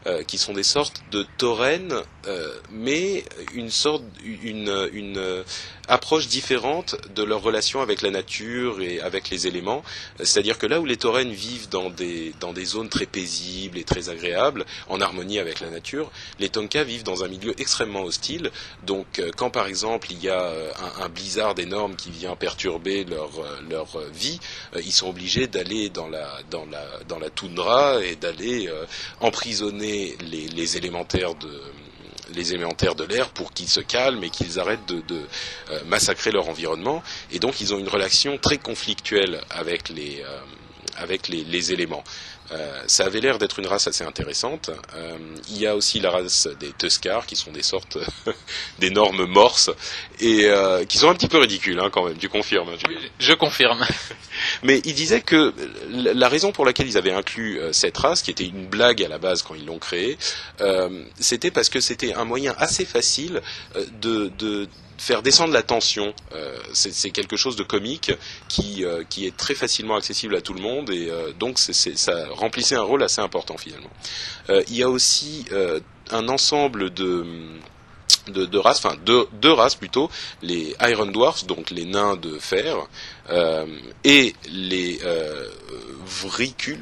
euh, 0.07 0.23
qui 0.23 0.39
sont 0.39 0.53
des 0.53 0.63
sortes 0.63 1.03
de 1.11 1.27
taurennes, 1.39 1.95
euh, 2.27 2.55
mais 2.71 3.25
une 3.53 3.71
sorte, 3.71 4.05
une, 4.23 4.89
une 4.93 5.45
approche 5.89 6.29
différente 6.29 6.95
de 7.15 7.25
leur 7.25 7.43
relation 7.43 7.81
avec 7.81 8.03
la 8.03 8.11
nature 8.11 8.81
et 8.81 9.01
avec 9.01 9.29
les 9.31 9.47
éléments. 9.47 9.83
C'est-à-dire 10.19 10.59
que 10.59 10.67
là 10.67 10.81
où 10.81 10.85
les 10.85 10.99
taurennes 10.99 11.33
vivent 11.33 11.69
dans 11.69 11.91
des, 11.91 12.33
dans 12.39 12.53
des 12.53 12.65
zones 12.65 12.89
très 12.89 13.07
paisibles 13.07 13.77
et 13.77 13.85
très 13.85 14.09
agréables, 14.09 14.67
en 14.89 15.01
harmonie 15.01 15.39
avec 15.41 15.61
la 15.61 15.71
nature, 15.71 16.11
les 16.39 16.49
tonkas 16.49 16.85
vivent 16.85 17.03
dans 17.05 17.25
un 17.25 17.29
milieu 17.29 17.59
extrêmement 17.61 18.03
hostile. 18.03 18.53
Donc 18.85 19.19
euh, 19.19 19.31
quand 19.37 19.51
par 19.51 19.67
exemple 19.67 20.09
il 20.13 20.23
y 20.23 20.29
a 20.29 20.53
un, 20.99 21.05
un 21.05 21.09
blizzard 21.09 21.59
énorme 21.59 21.97
qui 21.97 22.11
vient 22.11 22.37
perturber 22.37 23.05
leur, 23.05 23.31
leur 23.69 23.99
vie, 24.13 24.39
ils 24.77 24.93
sont 24.93 25.09
obligés 25.09 25.47
d'aller 25.49 25.89
dans 25.89 26.09
la, 26.09 26.39
dans, 26.51 26.67
la, 26.67 26.85
dans 27.09 27.19
la 27.19 27.31
toundra 27.31 28.05
et 28.05 28.15
d'aller 28.15 28.71
emprisonner 29.21 29.88
les, 30.21 30.77
élémentaires 30.77 31.35
de 32.95 33.05
l'air 33.05 33.31
pour 33.31 33.53
qu'ils 33.53 33.69
se 33.69 33.81
calment 33.81 34.25
et 34.25 34.31
qu'ils 34.31 34.59
arrêtent 34.59 34.87
de, 34.87 35.27
massacrer 35.87 36.31
leur 36.31 36.49
environnement. 36.49 37.03
Et 37.31 37.39
donc 37.39 37.61
ils 37.61 37.75
ont 37.75 37.79
une 37.79 37.89
relation 37.89 38.39
très 38.39 38.59
conflictuelle 38.59 39.41
avec 39.51 39.89
les, 39.89 40.23
avec 40.97 41.29
les 41.29 41.73
éléments. 41.73 42.05
Euh, 42.53 42.83
ça 42.87 43.05
avait 43.05 43.21
l'air 43.21 43.39
d'être 43.39 43.59
une 43.59 43.67
race 43.67 43.87
assez 43.87 44.05
intéressante. 44.05 44.71
Euh, 44.95 45.19
il 45.51 45.59
y 45.59 45.67
a 45.67 45.77
aussi 45.77 46.01
la 46.01 46.11
race 46.11 46.49
des 46.59 46.73
Tuscars, 46.73 47.27
qui 47.27 47.37
sont 47.37 47.53
des 47.53 47.63
sortes 47.63 47.99
d'énormes 48.79 49.27
morses, 49.27 49.71
et 50.21 50.47
euh, 50.47 50.85
qui 50.85 50.99
sont 50.99 51.11
un 51.11 51.15
petit 51.15 51.29
peu 51.29 51.39
ridicules 51.39 51.79
hein, 51.79 51.91
quand 51.93 52.07
même, 52.07 52.17
tu 52.17 52.29
confirmes 52.29 52.71
hein, 52.71 52.95
Je 53.19 53.33
confirme. 53.35 53.85
Mais 54.63 54.81
il 54.85 54.95
disait 54.95 55.21
que 55.21 55.53
la 55.91 56.29
raison 56.29 56.53
pour 56.53 56.65
laquelle 56.65 56.87
ils 56.87 56.97
avaient 56.97 57.13
inclus 57.13 57.61
cette 57.73 57.99
race, 57.99 58.23
qui 58.23 58.31
était 58.31 58.47
une 58.47 58.67
blague 58.67 59.03
à 59.03 59.09
la 59.09 59.19
base 59.19 59.43
quand 59.43 59.55
ils 59.55 59.67
l'ont 59.67 59.79
créée, 59.79 60.17
c'était 61.19 61.51
parce 61.51 61.69
que 61.69 61.81
c'était 61.81 62.15
un 62.15 62.25
moyen 62.25 62.55
assez 62.59 62.85
facile 62.85 63.43
de, 64.01 64.31
de 64.39 64.69
faire 64.99 65.23
descendre 65.23 65.53
la 65.53 65.63
tension. 65.63 66.13
Euh, 66.35 66.59
c'est 66.73 67.11
quelque 67.11 67.37
chose 67.37 67.57
de 67.57 67.63
comique 67.63 68.13
qui, 68.49 68.85
euh, 68.85 69.05
qui 69.09 69.27
est 69.27 69.37
très 69.37 69.55
facilement 69.55 69.97
accessible 69.97 70.35
à 70.35 70.41
tout 70.41 70.53
le 70.53 70.61
monde 70.61 70.91
et 70.91 71.09
euh, 71.09 71.33
donc 71.33 71.59
ça 71.59 72.27
remplissait 72.31 72.75
un 72.75 72.83
rôle 72.83 73.03
assez 73.03 73.21
important 73.21 73.57
finalement. 73.57 73.91
il 74.49 74.77
y 74.77 74.83
a 74.83 74.91
aussi 74.91 75.47
un 76.11 76.29
ensemble 76.29 76.91
de 76.91 77.25
de, 78.31 78.59
races, 78.59 78.85
enfin 78.85 78.97
deux, 79.05 79.53
races 79.53 79.75
plutôt, 79.75 80.11
les 80.43 80.75
Iron 80.81 81.07
Dwarfs, 81.07 81.47
donc 81.47 81.71
les 81.71 81.85
nains 81.85 82.17
de 82.17 82.39
fer, 82.39 82.77
euh, 83.31 83.67
et 84.05 84.35
les 84.51 85.01
euh, 85.05 85.49
vricules, 86.07 86.81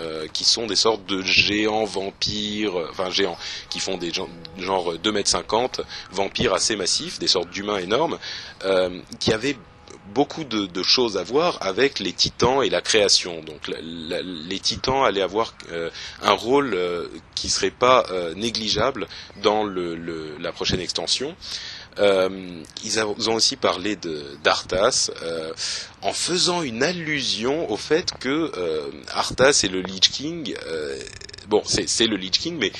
euh, 0.00 0.26
qui 0.32 0.44
sont 0.44 0.66
des 0.66 0.76
sortes 0.76 1.06
de 1.06 1.22
géants 1.22 1.84
vampires, 1.84 2.74
enfin 2.90 3.10
géants, 3.10 3.38
qui 3.68 3.80
font 3.80 3.96
des 3.96 4.12
genre 4.58 4.98
2 4.98 5.12
mètres 5.12 5.30
50, 5.30 5.80
vampires 6.10 6.54
assez 6.54 6.76
massifs, 6.76 7.18
des 7.18 7.28
sortes 7.28 7.50
d'humains 7.50 7.78
énormes, 7.78 8.18
qui 9.18 9.32
avaient 9.32 9.56
beaucoup 10.14 10.44
de, 10.44 10.82
choses 10.82 11.16
à 11.16 11.22
voir 11.22 11.58
avec 11.60 11.98
les 11.98 12.12
titans 12.12 12.62
et 12.62 12.70
la 12.70 12.80
création. 12.80 13.42
Donc 13.42 13.68
les 13.68 14.58
titans 14.58 15.04
allaient 15.04 15.22
avoir 15.22 15.54
euh, 15.70 15.90
un 16.22 16.32
rôle 16.32 16.72
euh, 16.74 17.06
qui 17.34 17.48
serait 17.48 17.70
pas 17.70 18.06
euh, 18.10 18.34
négligeable 18.34 19.06
dans 19.42 19.64
la 19.64 20.52
prochaine 20.52 20.80
extension. 20.80 21.36
ils 21.98 23.00
ont 23.30 23.34
aussi 23.34 23.56
parlé 23.56 23.96
d'Arthas 24.42 25.10
en 26.02 26.12
faisant 26.12 26.62
une 26.62 26.82
allusion 26.82 27.70
au 27.70 27.76
fait 27.76 28.12
que 28.18 28.52
Arthas 29.12 29.60
et 29.64 29.68
le 29.68 29.80
Lich 29.80 30.10
King 30.10 30.54
bon, 31.50 31.62
c'est 31.64 32.06
le 32.06 32.16
Lich 32.16 32.38
King, 32.38 32.56
mais 32.58 32.72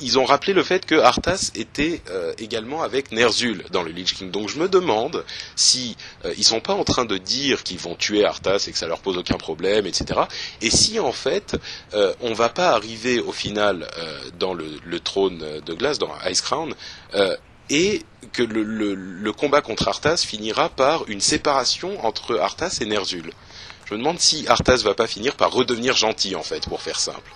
ils 0.00 0.18
ont 0.18 0.24
rappelé 0.24 0.52
le 0.52 0.62
fait 0.62 0.86
que 0.86 0.94
Arthas 0.94 1.50
était 1.54 2.00
euh, 2.10 2.32
également 2.38 2.82
avec 2.82 3.12
Ner'zhul 3.12 3.64
dans 3.70 3.82
le 3.82 3.90
Lich 3.90 4.14
King. 4.14 4.30
Donc 4.30 4.48
je 4.48 4.58
me 4.58 4.68
demande 4.68 5.24
si 5.56 5.96
euh, 6.24 6.34
ils 6.36 6.44
sont 6.44 6.60
pas 6.60 6.74
en 6.74 6.84
train 6.84 7.04
de 7.04 7.18
dire 7.18 7.62
qu'ils 7.62 7.78
vont 7.78 7.94
tuer 7.94 8.24
Arthas 8.24 8.66
et 8.68 8.72
que 8.72 8.78
ça 8.78 8.86
leur 8.86 9.00
pose 9.00 9.16
aucun 9.18 9.36
problème, 9.36 9.86
etc. 9.86 10.20
Et 10.60 10.70
si 10.70 11.00
en 11.00 11.12
fait 11.12 11.56
euh, 11.94 12.14
on 12.20 12.32
va 12.32 12.48
pas 12.48 12.70
arriver 12.70 13.20
au 13.20 13.32
final 13.32 13.88
euh, 13.98 14.20
dans 14.38 14.54
le, 14.54 15.00
trône 15.00 15.44
de 15.64 15.74
glace, 15.74 15.98
dans 15.98 16.10
Ice 16.28 16.40
Crown, 16.40 16.74
et 17.70 18.02
que 18.32 18.42
le, 18.42 19.32
combat 19.32 19.60
contre 19.60 19.88
Arthas 19.88 20.24
finira 20.26 20.68
par 20.68 21.08
une 21.08 21.20
séparation 21.20 22.04
entre 22.04 22.38
Arthas 22.38 22.78
et 22.80 22.86
Ner'zhul. 22.86 23.30
Je 23.86 23.94
me 23.94 23.98
demande 23.98 24.18
si 24.20 24.46
Arthas 24.48 24.82
va 24.84 24.94
pas 24.94 25.06
finir 25.06 25.34
par 25.34 25.52
redevenir 25.52 25.96
gentil 25.96 26.34
en 26.34 26.42
fait, 26.42 26.66
pour 26.68 26.82
faire 26.82 26.98
simple. 26.98 27.30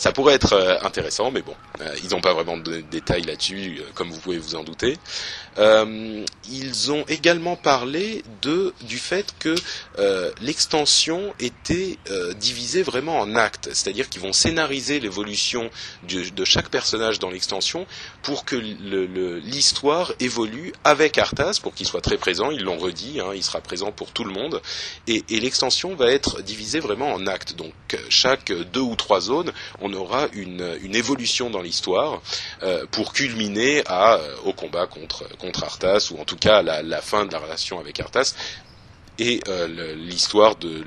Ça 0.00 0.12
pourrait 0.12 0.32
être 0.32 0.54
euh, 0.54 0.78
intéressant, 0.80 1.30
mais 1.30 1.42
bon, 1.42 1.54
euh, 1.82 1.94
ils 2.02 2.08
n'ont 2.12 2.22
pas 2.22 2.32
vraiment 2.32 2.56
de 2.56 2.80
détails 2.90 3.20
là-dessus, 3.20 3.80
euh, 3.80 3.82
comme 3.92 4.10
vous 4.10 4.18
pouvez 4.18 4.38
vous 4.38 4.54
en 4.54 4.64
douter. 4.64 4.96
Ils 6.50 6.90
ont 6.90 7.04
également 7.06 7.54
parlé 7.54 8.24
de, 8.40 8.72
du 8.80 8.96
fait 8.96 9.34
que 9.38 9.54
l'extension 10.40 11.34
était 11.38 11.98
divisée 12.38 12.82
vraiment 12.82 13.18
en 13.18 13.36
actes, 13.36 13.68
c'est-à-dire 13.74 14.08
qu'ils 14.08 14.22
vont 14.22 14.32
scénariser 14.32 15.00
l'évolution 15.00 15.68
de 16.08 16.44
chaque 16.46 16.70
personnage 16.70 17.18
dans 17.18 17.28
l'extension 17.28 17.86
pour 18.22 18.46
que 18.46 18.56
l'histoire 18.56 20.12
évolue 20.18 20.72
avec 20.82 21.18
Arthas, 21.18 21.58
pour 21.60 21.74
qu'il 21.74 21.86
soit 21.86 22.00
très 22.00 22.16
présent, 22.16 22.50
ils 22.50 22.62
l'ont 22.62 22.78
redit, 22.78 23.20
hein, 23.20 23.32
il 23.34 23.42
sera 23.42 23.60
présent 23.60 23.92
pour 23.92 24.12
tout 24.12 24.24
le 24.24 24.32
monde, 24.32 24.62
et, 25.08 25.22
et 25.28 25.40
l'extension 25.40 25.94
va 25.94 26.10
être 26.10 26.40
divisée 26.40 26.80
vraiment 26.80 27.12
en 27.12 27.26
actes, 27.26 27.54
donc 27.54 27.74
chaque 28.08 28.50
deux 28.72 28.80
ou 28.80 28.96
trois 28.96 29.20
zones, 29.20 29.52
on 29.82 29.89
aura 29.94 30.28
une, 30.32 30.60
évolution 30.94 31.50
dans 31.50 31.62
l'histoire 31.62 32.20
pour 32.90 33.12
culminer 33.12 33.82
à, 33.86 34.18
au 34.44 34.52
combat 34.52 34.86
contre 34.86 35.28
contre 35.38 35.64
Arthas, 35.64 36.10
ou 36.10 36.20
en 36.20 36.24
tout 36.24 36.36
cas 36.36 36.62
la, 36.62 37.00
fin 37.00 37.24
de 37.24 37.32
la 37.32 37.38
relation 37.38 37.78
avec 37.78 38.00
Arthas, 38.00 38.34
et 39.20 39.40
euh, 39.48 39.94
l'histoire 39.94 40.56
de, 40.56 40.82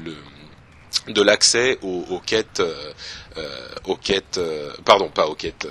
de 1.07 1.21
l'accès 1.21 1.77
aux, 1.81 2.19
quêtes, 2.25 2.59
euh, 2.59 2.93
euh, 3.37 3.67
aux 3.85 3.95
quêtes, 3.95 4.39
pardon, 4.83 5.09
pas 5.09 5.27
aux 5.27 5.35
quêtes, 5.35 5.67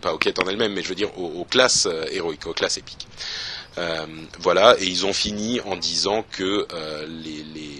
pas 0.00 0.14
aux 0.14 0.18
quêtes 0.18 0.38
en 0.38 0.48
elles-mêmes, 0.48 0.72
mais 0.72 0.82
je 0.82 0.88
veux 0.88 0.94
dire 0.94 1.18
aux, 1.18 1.44
classes 1.44 1.88
héroïques, 2.12 2.46
aux 2.46 2.54
classes 2.54 2.78
épiques. 2.78 3.08
voilà, 4.38 4.76
et 4.78 4.84
ils 4.86 5.04
ont 5.04 5.12
fini 5.12 5.60
en 5.60 5.76
disant 5.76 6.24
que 6.30 6.66
les 7.08 7.75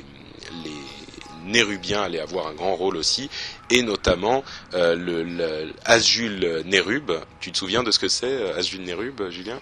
Nérubiens 1.47 2.03
allaient 2.03 2.21
avoir 2.21 2.49
un 2.49 2.55
grand 2.55 2.77
rôle 2.77 2.97
aussi, 2.97 3.31
et 3.71 3.83
notamment 3.83 4.45
le, 4.73 5.23
le 5.23 5.73
Azul 5.85 6.63
Nérub. 6.67 7.13
Tu 7.41 7.53
te 7.53 7.59
souviens 7.59 7.83
de 7.83 7.91
ce 7.91 7.99
que 7.99 8.09
c'est, 8.09 8.53
Azul 8.53 8.83
Nérub, 8.83 9.31
Julien? 9.31 9.61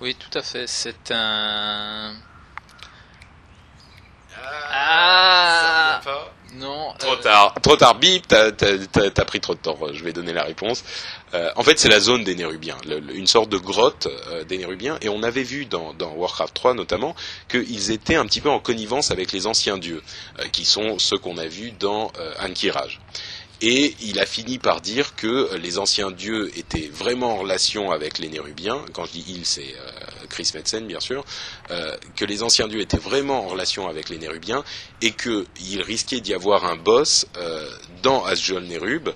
Oui, 0.00 0.14
tout 0.14 0.36
à 0.38 0.42
fait. 0.42 0.66
C'est 0.66 1.10
un. 1.10 2.14
Ah, 4.38 5.72
pas. 5.72 5.75
Non. 6.58 6.94
Trop 6.98 7.12
euh, 7.12 7.16
tard, 7.16 7.54
trop 7.62 7.76
tard. 7.76 7.96
Bip, 7.96 8.26
t'as 8.28 8.48
as, 8.48 9.24
pris 9.24 9.40
trop 9.40 9.54
de 9.54 9.60
temps. 9.60 9.78
Je 9.92 10.02
vais 10.02 10.12
donner 10.12 10.32
la 10.32 10.44
réponse. 10.44 10.84
Euh, 11.34 11.50
en 11.56 11.62
fait, 11.62 11.78
c'est 11.78 11.88
la 11.88 12.00
zone 12.00 12.24
des 12.24 12.34
Nérubiens, 12.34 12.76
une 13.12 13.26
sorte 13.26 13.50
de 13.50 13.58
grotte 13.58 14.08
euh, 14.28 14.44
des 14.44 14.58
Nérubiens. 14.58 14.98
Et 15.02 15.08
on 15.08 15.22
avait 15.22 15.42
vu 15.42 15.66
dans, 15.66 15.94
Warcraft 16.16 16.54
3 16.54 16.74
notamment 16.74 17.14
qu'ils 17.48 17.90
étaient 17.90 18.14
un 18.14 18.24
petit 18.24 18.40
peu 18.40 18.48
en 18.48 18.60
connivence 18.60 19.10
avec 19.10 19.32
les 19.32 19.46
anciens 19.46 19.78
dieux, 19.78 20.02
qui 20.52 20.64
sont 20.64 20.98
ceux 20.98 21.18
qu'on 21.18 21.36
a 21.38 21.46
vus 21.46 21.72
dans 21.72 22.10
Ankiraj. 22.40 23.00
Et 23.62 23.94
il 24.02 24.18
a 24.20 24.26
fini 24.26 24.58
par 24.58 24.82
dire 24.82 25.14
que 25.16 25.54
les 25.56 25.78
anciens 25.78 26.10
dieux 26.10 26.50
étaient 26.58 26.90
vraiment 26.92 27.34
en 27.34 27.36
relation 27.36 27.90
avec 27.90 28.18
les 28.18 28.28
Nérubiens. 28.28 28.84
Quand 28.92 29.06
je 29.06 29.12
dis 29.12 29.24
il, 29.28 29.46
c'est 29.46 29.62
euh, 29.62 30.26
Chris 30.28 30.50
Metzen, 30.54 30.86
bien 30.86 31.00
sûr. 31.00 31.24
Euh, 31.70 31.96
que 32.16 32.26
les 32.26 32.42
anciens 32.42 32.68
dieux 32.68 32.80
étaient 32.80 32.98
vraiment 32.98 33.46
en 33.46 33.48
relation 33.48 33.88
avec 33.88 34.10
les 34.10 34.18
Nérubiens 34.18 34.62
et 35.00 35.12
qu'il 35.12 35.80
risquait 35.80 36.20
d'y 36.20 36.34
avoir 36.34 36.66
un 36.66 36.76
boss 36.76 37.26
euh, 37.38 37.66
dans 38.02 38.24
Asjol 38.24 38.64
Nérub 38.64 39.08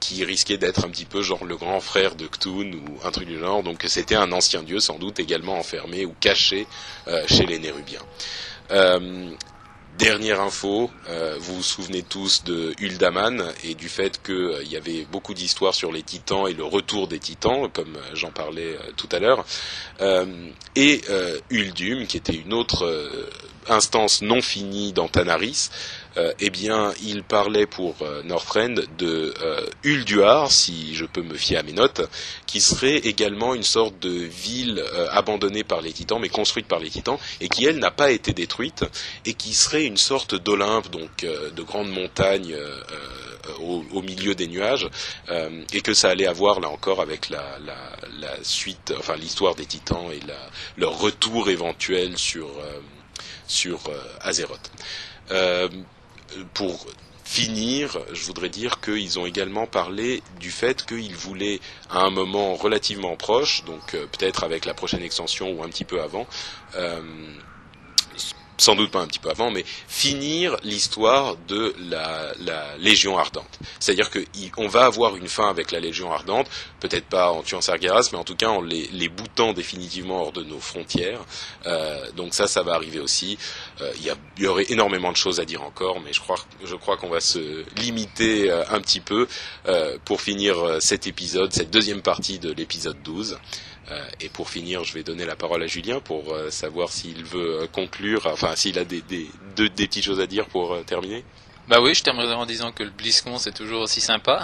qui 0.00 0.24
risquait 0.24 0.56
d'être 0.56 0.84
un 0.84 0.88
petit 0.88 1.04
peu 1.04 1.22
genre 1.22 1.44
le 1.44 1.56
grand 1.56 1.80
frère 1.80 2.14
de 2.14 2.26
Ktun 2.26 2.72
ou 2.72 3.06
un 3.06 3.10
truc 3.10 3.28
du 3.28 3.38
genre. 3.38 3.62
Donc 3.62 3.84
c'était 3.86 4.14
un 4.14 4.32
ancien 4.32 4.62
dieu 4.62 4.80
sans 4.80 4.98
doute 4.98 5.20
également 5.20 5.58
enfermé 5.58 6.06
ou 6.06 6.14
caché 6.20 6.66
chez 7.26 7.44
les 7.44 7.58
Nérubiens. 7.58 8.00
Dernière 9.98 10.40
info, 10.40 10.90
euh, 11.08 11.36
vous 11.38 11.56
vous 11.56 11.62
souvenez 11.62 12.02
tous 12.02 12.42
de 12.42 12.74
Uldaman 12.80 13.44
et 13.62 13.76
du 13.76 13.88
fait 13.88 14.20
qu'il 14.20 14.34
euh, 14.34 14.64
y 14.64 14.76
avait 14.76 15.04
beaucoup 15.04 15.34
d'histoires 15.34 15.72
sur 15.72 15.92
les 15.92 16.02
titans 16.02 16.48
et 16.48 16.52
le 16.52 16.64
retour 16.64 17.06
des 17.06 17.20
titans, 17.20 17.70
comme 17.72 17.94
euh, 17.94 18.10
j'en 18.12 18.32
parlais 18.32 18.76
tout 18.96 19.08
à 19.12 19.20
l'heure, 19.20 19.44
et 20.74 21.00
Uldum, 21.50 22.08
qui 22.08 22.16
était 22.16 22.34
une 22.34 22.52
autre 22.52 22.84
instance 23.68 24.22
non 24.22 24.42
finie 24.42 24.92
dans 24.92 25.08
Tanaris, 25.08 25.70
euh, 26.16 26.32
eh 26.38 26.50
bien, 26.50 26.92
il 27.02 27.22
parlait 27.24 27.66
pour 27.66 27.96
euh, 28.02 28.22
Northrend 28.22 28.74
de 28.98 29.34
euh, 29.42 29.66
Ulduar, 29.82 30.50
si 30.50 30.94
je 30.94 31.04
peux 31.06 31.22
me 31.22 31.34
fier 31.34 31.58
à 31.58 31.62
mes 31.62 31.72
notes, 31.72 32.02
qui 32.46 32.60
serait 32.60 32.98
également 32.98 33.54
une 33.54 33.64
sorte 33.64 33.98
de 34.00 34.10
ville 34.10 34.78
euh, 34.78 35.08
abandonnée 35.10 35.64
par 35.64 35.80
les 35.80 35.92
Titans, 35.92 36.18
mais 36.20 36.28
construite 36.28 36.66
par 36.66 36.78
les 36.78 36.90
Titans, 36.90 37.18
et 37.40 37.48
qui 37.48 37.64
elle 37.64 37.78
n'a 37.78 37.90
pas 37.90 38.12
été 38.12 38.32
détruite, 38.32 38.84
et 39.24 39.34
qui 39.34 39.54
serait 39.54 39.84
une 39.84 39.96
sorte 39.96 40.34
d'Olympe, 40.34 40.90
donc 40.90 41.24
de 41.24 41.62
grande 41.62 41.90
montagne. 41.90 42.54
Au, 43.60 43.84
au, 43.92 44.00
milieu 44.00 44.34
des 44.34 44.46
nuages, 44.46 44.88
et 45.74 45.82
que 45.82 45.92
ça 45.92 46.08
allait 46.08 46.26
avoir 46.26 46.60
là 46.60 46.70
encore 46.70 47.02
avec 47.02 47.28
la, 47.28 47.58
la, 47.58 47.76
la 48.20 48.42
suite, 48.42 48.94
enfin 48.98 49.16
l'histoire 49.16 49.54
des 49.54 49.66
Titans 49.66 50.10
et 50.10 50.26
la, 50.26 50.38
leur 50.78 50.98
retour 50.98 51.50
éventuel 51.50 52.16
sur 52.16 52.48
sur 53.46 53.80
Azeroth. 54.20 54.70
Euh, 55.30 55.68
pour 56.52 56.86
finir, 57.24 57.98
je 58.12 58.24
voudrais 58.26 58.50
dire 58.50 58.80
qu'ils 58.80 59.18
ont 59.18 59.26
également 59.26 59.66
parlé 59.66 60.22
du 60.38 60.50
fait 60.50 60.84
qu'ils 60.84 61.16
voulaient, 61.16 61.60
à 61.90 62.00
un 62.00 62.10
moment 62.10 62.54
relativement 62.54 63.16
proche, 63.16 63.64
donc 63.64 63.94
euh, 63.94 64.06
peut-être 64.06 64.44
avec 64.44 64.66
la 64.66 64.74
prochaine 64.74 65.02
extension 65.02 65.50
ou 65.52 65.62
un 65.64 65.68
petit 65.68 65.84
peu 65.84 66.02
avant, 66.02 66.26
euh, 66.76 67.00
sans 68.56 68.76
doute 68.76 68.90
pas 68.90 69.00
un 69.00 69.06
petit 69.06 69.18
peu 69.18 69.30
avant, 69.30 69.50
mais 69.50 69.64
finir 69.88 70.56
l'histoire 70.62 71.36
de 71.48 71.74
la, 71.88 72.32
Légion 72.78 73.18
Ardente. 73.18 73.58
C'est-à-dire 73.80 74.10
qu'on 74.10 74.68
va 74.68 74.84
avoir 74.84 75.16
une 75.16 75.28
fin 75.28 75.48
avec 75.48 75.70
la 75.72 75.80
Légion 75.80 76.12
Ardente, 76.12 76.48
peut-être 76.80 77.06
pas 77.06 77.30
en 77.30 77.42
tuant 77.42 77.60
Sargeras, 77.60 78.10
mais 78.12 78.18
en 78.18 78.24
tout 78.24 78.36
cas 78.36 78.48
en 78.48 78.60
les, 78.60 78.88
les 78.92 79.08
boutant 79.08 79.52
définitivement 79.52 80.22
hors 80.22 80.32
de 80.32 80.42
nos 80.42 80.60
frontières. 80.60 81.20
Euh, 81.66 82.10
donc 82.12 82.34
ça, 82.34 82.46
ça 82.46 82.62
va 82.62 82.74
arriver 82.74 83.00
aussi. 83.00 83.38
Euh, 83.80 83.92
il 83.96 84.42
y, 84.42 84.46
aurait 84.46 84.66
énormément 84.68 85.10
de 85.10 85.16
choses 85.16 85.40
à 85.40 85.44
dire 85.44 85.62
encore, 85.62 86.00
mais 86.00 86.12
je 86.12 86.20
crois, 86.20 86.36
je 86.64 86.74
crois 86.76 86.96
qu'on 86.96 87.08
va 87.08 87.20
se 87.20 87.64
limiter 87.76 88.50
euh, 88.50 88.64
un 88.70 88.80
petit 88.80 89.00
peu 89.00 89.26
pour 90.04 90.20
finir 90.20 90.78
cet 90.80 91.06
épisode, 91.06 91.52
cette 91.52 91.70
deuxième 91.70 92.02
partie 92.02 92.38
de 92.38 92.52
l'épisode 92.52 92.96
12. 93.02 93.38
Euh, 93.90 94.02
et 94.20 94.28
pour 94.28 94.48
finir, 94.48 94.82
je 94.84 94.94
vais 94.94 95.02
donner 95.02 95.26
la 95.26 95.36
parole 95.36 95.62
à 95.62 95.66
Julien 95.66 96.00
pour 96.00 96.32
euh, 96.32 96.50
savoir 96.50 96.90
s'il 96.90 97.22
veut 97.24 97.62
euh, 97.62 97.66
conclure, 97.66 98.26
enfin 98.26 98.56
s'il 98.56 98.78
a 98.78 98.84
des, 98.84 99.02
des, 99.02 99.28
des, 99.56 99.68
petites 99.68 100.04
choses 100.04 100.20
à 100.20 100.26
dire 100.26 100.46
pour 100.46 100.82
terminer. 100.84 101.24
Bah 101.68 101.80
oui, 101.82 101.94
je 101.94 102.02
terminerai 102.02 102.34
en 102.34 102.46
disant 102.46 102.72
que 102.72 102.82
le 102.82 102.90
BlizzCon 102.90 103.38
c'est 103.38 103.52
toujours 103.52 103.82
aussi 103.82 104.00
sympa. 104.00 104.42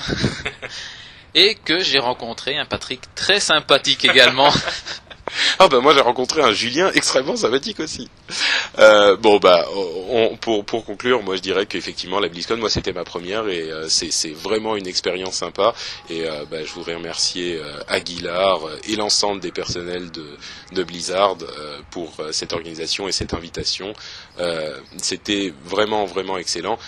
et 1.34 1.54
que 1.54 1.78
j'ai 1.80 1.98
rencontré 1.98 2.58
un 2.58 2.66
Patrick 2.66 3.00
très 3.14 3.40
sympathique 3.40 4.04
également. 4.04 4.50
ah 5.58 5.68
bah 5.68 5.80
moi 5.80 5.94
j'ai 5.94 6.00
rencontré 6.00 6.42
un 6.42 6.52
Julien 6.52 6.90
extrêmement 6.94 7.36
sympathique 7.36 7.80
aussi. 7.80 8.08
Euh, 8.78 9.16
bon 9.16 9.38
bah 9.38 9.64
pour 10.40 10.64
pour 10.64 10.84
conclure, 10.84 11.22
moi 11.22 11.36
je 11.36 11.40
dirais 11.42 11.66
qu'effectivement 11.66 12.20
la 12.20 12.28
BlizzCon, 12.28 12.56
moi 12.56 12.70
c'était 12.70 12.92
ma 12.92 13.04
première 13.04 13.48
et 13.48 13.70
euh, 13.70 13.88
c'est 13.88 14.10
c'est 14.10 14.32
vraiment 14.32 14.76
une 14.76 14.86
expérience 14.86 15.34
sympa 15.34 15.74
et 16.08 16.28
euh, 16.28 16.44
bah, 16.50 16.64
je 16.64 16.72
voudrais 16.72 16.94
remercier 16.94 17.60
Aguilar 17.88 18.60
et 18.88 18.96
l'ensemble 18.96 19.40
des 19.40 19.52
personnels 19.52 20.10
de 20.10 20.24
de 20.72 20.82
Blizzard 20.82 21.36
pour 21.90 22.12
cette 22.32 22.52
organisation 22.52 23.08
et 23.08 23.12
cette 23.12 23.34
invitation. 23.34 23.92
c'était 24.98 25.52
vraiment 25.64 26.04
vraiment 26.06 26.38
excellent. 26.38 26.78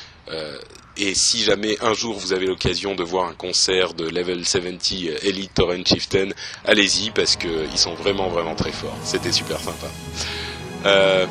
Et 0.96 1.14
si 1.14 1.42
jamais 1.42 1.78
un 1.80 1.94
jour 1.94 2.18
vous 2.18 2.34
avez 2.34 2.46
l'occasion 2.46 2.94
de 2.94 3.02
voir 3.02 3.26
un 3.26 3.32
concert 3.32 3.94
de 3.94 4.08
Level 4.08 4.44
70 4.44 5.10
Elite 5.22 5.54
Torrent 5.54 5.84
Chieftain, 5.86 6.28
allez-y 6.66 7.10
parce 7.10 7.36
qu'ils 7.36 7.76
sont 7.78 7.94
vraiment 7.94 8.28
vraiment 8.28 8.54
très 8.54 8.72
forts. 8.72 8.96
C'était 9.02 9.32
super 9.32 9.58
sympa. 9.58 9.86
Euh, 10.84 11.26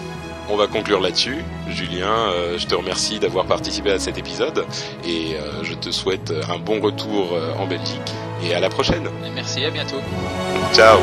on 0.49 0.55
va 0.57 0.67
conclure 0.67 0.99
là-dessus. 0.99 1.43
Julien, 1.69 2.31
euh, 2.31 2.57
je 2.57 2.65
te 2.65 2.73
remercie 2.73 3.19
d'avoir 3.19 3.45
participé 3.45 3.91
à 3.91 3.99
cet 3.99 4.17
épisode 4.17 4.65
et 5.05 5.35
euh, 5.35 5.63
je 5.63 5.75
te 5.75 5.91
souhaite 5.91 6.33
un 6.49 6.57
bon 6.57 6.81
retour 6.81 7.37
en 7.59 7.67
Belgique 7.67 8.11
et 8.43 8.55
à 8.55 8.59
la 8.59 8.69
prochaine. 8.69 9.07
Merci, 9.35 9.63
à 9.63 9.69
bientôt. 9.69 10.01
Ciao. 10.73 10.99